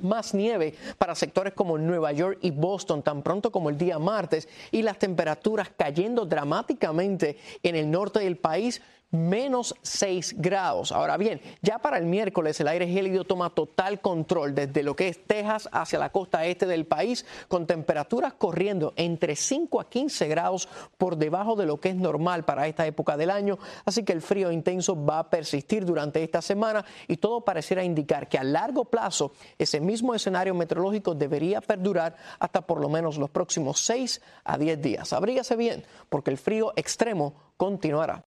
más 0.00 0.34
nieve 0.34 0.74
para 0.98 1.14
sectores 1.14 1.54
como 1.54 1.78
Nueva 1.78 2.12
York 2.12 2.38
y 2.42 2.50
Boston 2.50 3.02
tan 3.02 3.22
pronto 3.22 3.50
como 3.50 3.70
el 3.70 3.78
día 3.78 3.98
martes 3.98 4.48
y 4.70 4.82
las 4.82 4.98
temperaturas 4.98 5.70
cayendo 5.76 6.26
dramáticamente 6.26 7.38
en 7.62 7.76
el 7.76 7.90
norte 7.90 8.20
del 8.20 8.36
país 8.36 8.82
menos 9.10 9.74
6 9.82 10.36
grados. 10.38 10.92
Ahora 10.92 11.16
bien, 11.16 11.40
ya 11.62 11.78
para 11.78 11.98
el 11.98 12.06
miércoles 12.06 12.60
el 12.60 12.68
aire 12.68 12.88
gélido 12.88 13.24
toma 13.24 13.50
total 13.50 14.00
control 14.00 14.54
desde 14.54 14.82
lo 14.82 14.96
que 14.96 15.08
es 15.08 15.24
Texas 15.24 15.68
hacia 15.72 15.98
la 15.98 16.10
costa 16.10 16.44
este 16.44 16.66
del 16.66 16.86
país, 16.86 17.24
con 17.48 17.66
temperaturas 17.66 18.34
corriendo 18.34 18.92
entre 18.96 19.36
5 19.36 19.80
a 19.80 19.88
15 19.88 20.28
grados 20.28 20.68
por 20.98 21.16
debajo 21.16 21.56
de 21.56 21.66
lo 21.66 21.80
que 21.80 21.90
es 21.90 21.96
normal 21.96 22.44
para 22.44 22.66
esta 22.66 22.86
época 22.86 23.16
del 23.16 23.30
año. 23.30 23.58
Así 23.84 24.04
que 24.04 24.12
el 24.12 24.22
frío 24.22 24.50
intenso 24.50 25.02
va 25.04 25.20
a 25.20 25.30
persistir 25.30 25.84
durante 25.84 26.22
esta 26.22 26.42
semana 26.42 26.84
y 27.08 27.16
todo 27.16 27.42
pareciera 27.42 27.84
indicar 27.84 28.28
que 28.28 28.38
a 28.38 28.44
largo 28.44 28.84
plazo 28.84 29.32
ese 29.58 29.80
mismo 29.80 30.14
escenario 30.14 30.54
meteorológico 30.54 31.14
debería 31.14 31.60
perdurar 31.60 32.16
hasta 32.38 32.66
por 32.66 32.80
lo 32.80 32.88
menos 32.88 33.18
los 33.18 33.30
próximos 33.30 33.80
6 33.80 34.20
a 34.44 34.58
10 34.58 34.82
días. 34.82 35.12
Abrígase 35.12 35.56
bien, 35.56 35.84
porque 36.08 36.30
el 36.30 36.38
frío 36.38 36.72
extremo 36.76 37.34
continuará. 37.56 38.24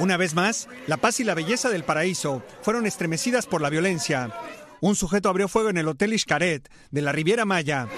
Una 0.00 0.16
vez 0.16 0.34
más, 0.34 0.68
la 0.86 0.96
paz 0.96 1.18
y 1.18 1.24
la 1.24 1.34
belleza 1.34 1.70
del 1.70 1.82
paraíso 1.82 2.44
fueron 2.62 2.86
estremecidas 2.86 3.46
por 3.46 3.60
la 3.60 3.68
violencia. 3.68 4.32
Un 4.80 4.94
sujeto 4.94 5.28
abrió 5.28 5.48
fuego 5.48 5.70
en 5.70 5.76
el 5.76 5.88
Hotel 5.88 6.16
Xcaret 6.16 6.70
de 6.92 7.02
la 7.02 7.10
Riviera 7.10 7.44
Maya. 7.44 7.88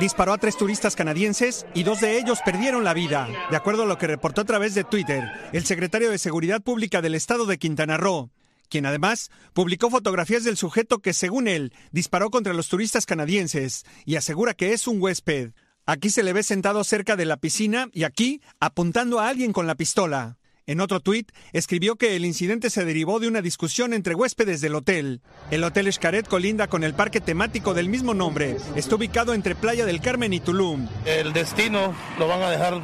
Disparó 0.00 0.32
a 0.32 0.38
tres 0.38 0.56
turistas 0.56 0.96
canadienses 0.96 1.64
y 1.74 1.84
dos 1.84 2.00
de 2.00 2.18
ellos 2.18 2.40
perdieron 2.44 2.82
la 2.82 2.92
vida, 2.92 3.28
de 3.50 3.56
acuerdo 3.56 3.84
a 3.84 3.86
lo 3.86 3.98
que 3.98 4.08
reportó 4.08 4.40
a 4.40 4.46
través 4.46 4.74
de 4.74 4.82
Twitter 4.82 5.30
el 5.52 5.64
secretario 5.64 6.10
de 6.10 6.18
Seguridad 6.18 6.60
Pública 6.60 7.02
del 7.02 7.14
estado 7.14 7.46
de 7.46 7.58
Quintana 7.58 7.96
Roo, 7.96 8.30
quien 8.68 8.86
además 8.86 9.30
publicó 9.52 9.90
fotografías 9.90 10.42
del 10.42 10.56
sujeto 10.56 10.98
que, 10.98 11.12
según 11.12 11.46
él, 11.46 11.72
disparó 11.92 12.30
contra 12.30 12.52
los 12.52 12.68
turistas 12.68 13.06
canadienses 13.06 13.84
y 14.04 14.16
asegura 14.16 14.54
que 14.54 14.72
es 14.72 14.88
un 14.88 15.00
huésped. 15.00 15.52
Aquí 15.86 16.10
se 16.10 16.24
le 16.24 16.32
ve 16.32 16.42
sentado 16.42 16.82
cerca 16.82 17.14
de 17.14 17.24
la 17.24 17.38
piscina 17.38 17.88
y 17.92 18.02
aquí 18.02 18.42
apuntando 18.58 19.20
a 19.20 19.28
alguien 19.28 19.52
con 19.52 19.68
la 19.68 19.76
pistola. 19.76 20.36
En 20.68 20.80
otro 20.80 21.00
tuit, 21.00 21.32
escribió 21.54 21.96
que 21.96 22.14
el 22.14 22.26
incidente 22.26 22.68
se 22.68 22.84
derivó 22.84 23.20
de 23.20 23.26
una 23.26 23.40
discusión 23.40 23.94
entre 23.94 24.14
huéspedes 24.14 24.60
del 24.60 24.74
hotel. 24.74 25.22
El 25.50 25.64
Hotel 25.64 25.90
Xcaret 25.90 26.28
colinda 26.28 26.66
con 26.66 26.84
el 26.84 26.92
parque 26.92 27.22
temático 27.22 27.72
del 27.72 27.88
mismo 27.88 28.12
nombre. 28.12 28.58
Está 28.76 28.96
ubicado 28.96 29.32
entre 29.32 29.54
Playa 29.54 29.86
del 29.86 30.02
Carmen 30.02 30.34
y 30.34 30.40
Tulum. 30.40 30.86
El 31.06 31.32
destino 31.32 31.94
lo 32.18 32.28
van 32.28 32.42
a 32.42 32.50
dejar 32.50 32.82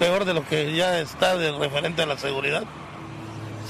peor 0.00 0.24
de 0.24 0.34
lo 0.34 0.44
que 0.44 0.74
ya 0.74 0.98
está 0.98 1.36
de 1.36 1.52
referente 1.52 2.02
a 2.02 2.06
la 2.06 2.18
seguridad. 2.18 2.64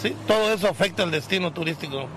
Sí, 0.00 0.16
todo 0.26 0.50
eso 0.54 0.66
afecta 0.66 1.02
al 1.02 1.10
destino 1.10 1.52
turístico. 1.52 2.08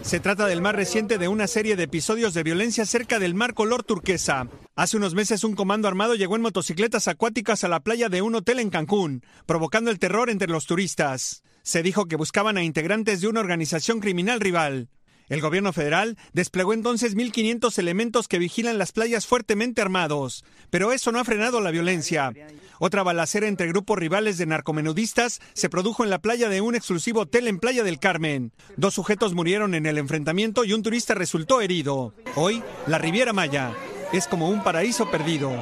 Se 0.00 0.18
trata 0.18 0.46
del 0.46 0.62
más 0.62 0.74
reciente 0.74 1.18
de 1.18 1.28
una 1.28 1.46
serie 1.46 1.76
de 1.76 1.82
episodios 1.82 2.32
de 2.32 2.42
violencia 2.42 2.86
cerca 2.86 3.18
del 3.18 3.34
mar 3.34 3.52
color 3.52 3.82
turquesa. 3.82 4.48
Hace 4.78 4.96
unos 4.96 5.16
meses 5.16 5.42
un 5.42 5.56
comando 5.56 5.88
armado 5.88 6.14
llegó 6.14 6.36
en 6.36 6.42
motocicletas 6.42 7.08
acuáticas 7.08 7.64
a 7.64 7.68
la 7.68 7.80
playa 7.80 8.08
de 8.08 8.22
un 8.22 8.36
hotel 8.36 8.60
en 8.60 8.70
Cancún, 8.70 9.24
provocando 9.44 9.90
el 9.90 9.98
terror 9.98 10.30
entre 10.30 10.46
los 10.46 10.66
turistas. 10.66 11.42
Se 11.64 11.82
dijo 11.82 12.06
que 12.06 12.14
buscaban 12.14 12.56
a 12.56 12.62
integrantes 12.62 13.20
de 13.20 13.26
una 13.26 13.40
organización 13.40 13.98
criminal 13.98 14.38
rival. 14.38 14.88
El 15.28 15.40
gobierno 15.40 15.72
federal 15.72 16.16
desplegó 16.32 16.74
entonces 16.74 17.16
1.500 17.16 17.76
elementos 17.80 18.28
que 18.28 18.38
vigilan 18.38 18.78
las 18.78 18.92
playas 18.92 19.26
fuertemente 19.26 19.82
armados, 19.82 20.44
pero 20.70 20.92
eso 20.92 21.10
no 21.10 21.18
ha 21.18 21.24
frenado 21.24 21.60
la 21.60 21.72
violencia. 21.72 22.32
Otra 22.78 23.02
balacera 23.02 23.48
entre 23.48 23.66
grupos 23.66 23.98
rivales 23.98 24.38
de 24.38 24.46
narcomenudistas 24.46 25.40
se 25.54 25.68
produjo 25.68 26.04
en 26.04 26.10
la 26.10 26.20
playa 26.20 26.48
de 26.48 26.60
un 26.60 26.76
exclusivo 26.76 27.22
hotel 27.22 27.48
en 27.48 27.58
Playa 27.58 27.82
del 27.82 27.98
Carmen. 27.98 28.52
Dos 28.76 28.94
sujetos 28.94 29.34
murieron 29.34 29.74
en 29.74 29.86
el 29.86 29.98
enfrentamiento 29.98 30.64
y 30.64 30.72
un 30.72 30.84
turista 30.84 31.14
resultó 31.14 31.62
herido. 31.62 32.14
Hoy, 32.36 32.62
la 32.86 32.98
Riviera 32.98 33.32
Maya 33.32 33.74
es 34.12 34.26
como 34.26 34.48
un 34.48 34.62
paraíso 34.62 35.10
perdido. 35.10 35.52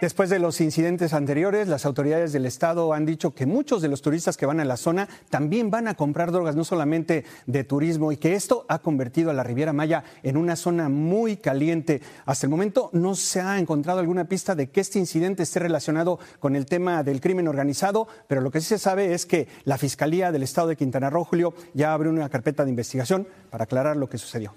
Después 0.00 0.28
de 0.28 0.40
los 0.40 0.60
incidentes 0.60 1.14
anteriores, 1.14 1.68
las 1.68 1.86
autoridades 1.86 2.32
del 2.32 2.46
Estado 2.46 2.92
han 2.92 3.06
dicho 3.06 3.32
que 3.32 3.46
muchos 3.46 3.80
de 3.80 3.88
los 3.88 4.02
turistas 4.02 4.36
que 4.36 4.44
van 4.44 4.60
a 4.60 4.64
la 4.64 4.76
zona 4.76 5.08
también 5.30 5.70
van 5.70 5.86
a 5.86 5.94
comprar 5.94 6.32
drogas, 6.32 6.56
no 6.56 6.64
solamente 6.64 7.24
de 7.46 7.64
turismo, 7.64 8.10
y 8.12 8.16
que 8.16 8.34
esto 8.34 8.66
ha 8.68 8.80
convertido 8.80 9.30
a 9.30 9.34
la 9.34 9.44
Riviera 9.44 9.72
Maya 9.72 10.02
en 10.22 10.36
una 10.36 10.56
zona 10.56 10.88
muy 10.88 11.36
caliente. 11.36 12.02
Hasta 12.26 12.44
el 12.44 12.50
momento 12.50 12.90
no 12.92 13.14
se 13.14 13.40
ha 13.40 13.58
encontrado 13.58 14.00
alguna 14.00 14.24
pista 14.24 14.54
de 14.54 14.68
que 14.68 14.80
este 14.80 14.98
incidente 14.98 15.44
esté 15.44 15.60
relacionado 15.60 16.18
con 16.40 16.56
el 16.56 16.66
tema 16.66 17.04
del 17.04 17.20
crimen 17.20 17.46
organizado, 17.46 18.08
pero 18.26 18.40
lo 18.40 18.50
que 18.50 18.60
sí 18.60 18.66
se 18.66 18.78
sabe 18.78 19.14
es 19.14 19.26
que 19.26 19.46
la 19.64 19.78
Fiscalía 19.78 20.32
del 20.32 20.42
Estado 20.42 20.68
de 20.68 20.76
Quintana 20.76 21.08
Roo, 21.08 21.24
Julio, 21.24 21.54
ya 21.72 21.94
abrió 21.94 22.10
una 22.10 22.28
carpeta 22.28 22.64
de 22.64 22.70
investigación 22.70 23.28
para 23.48 23.64
aclarar 23.64 23.96
lo 23.96 24.08
que 24.08 24.18
sucedió. 24.18 24.54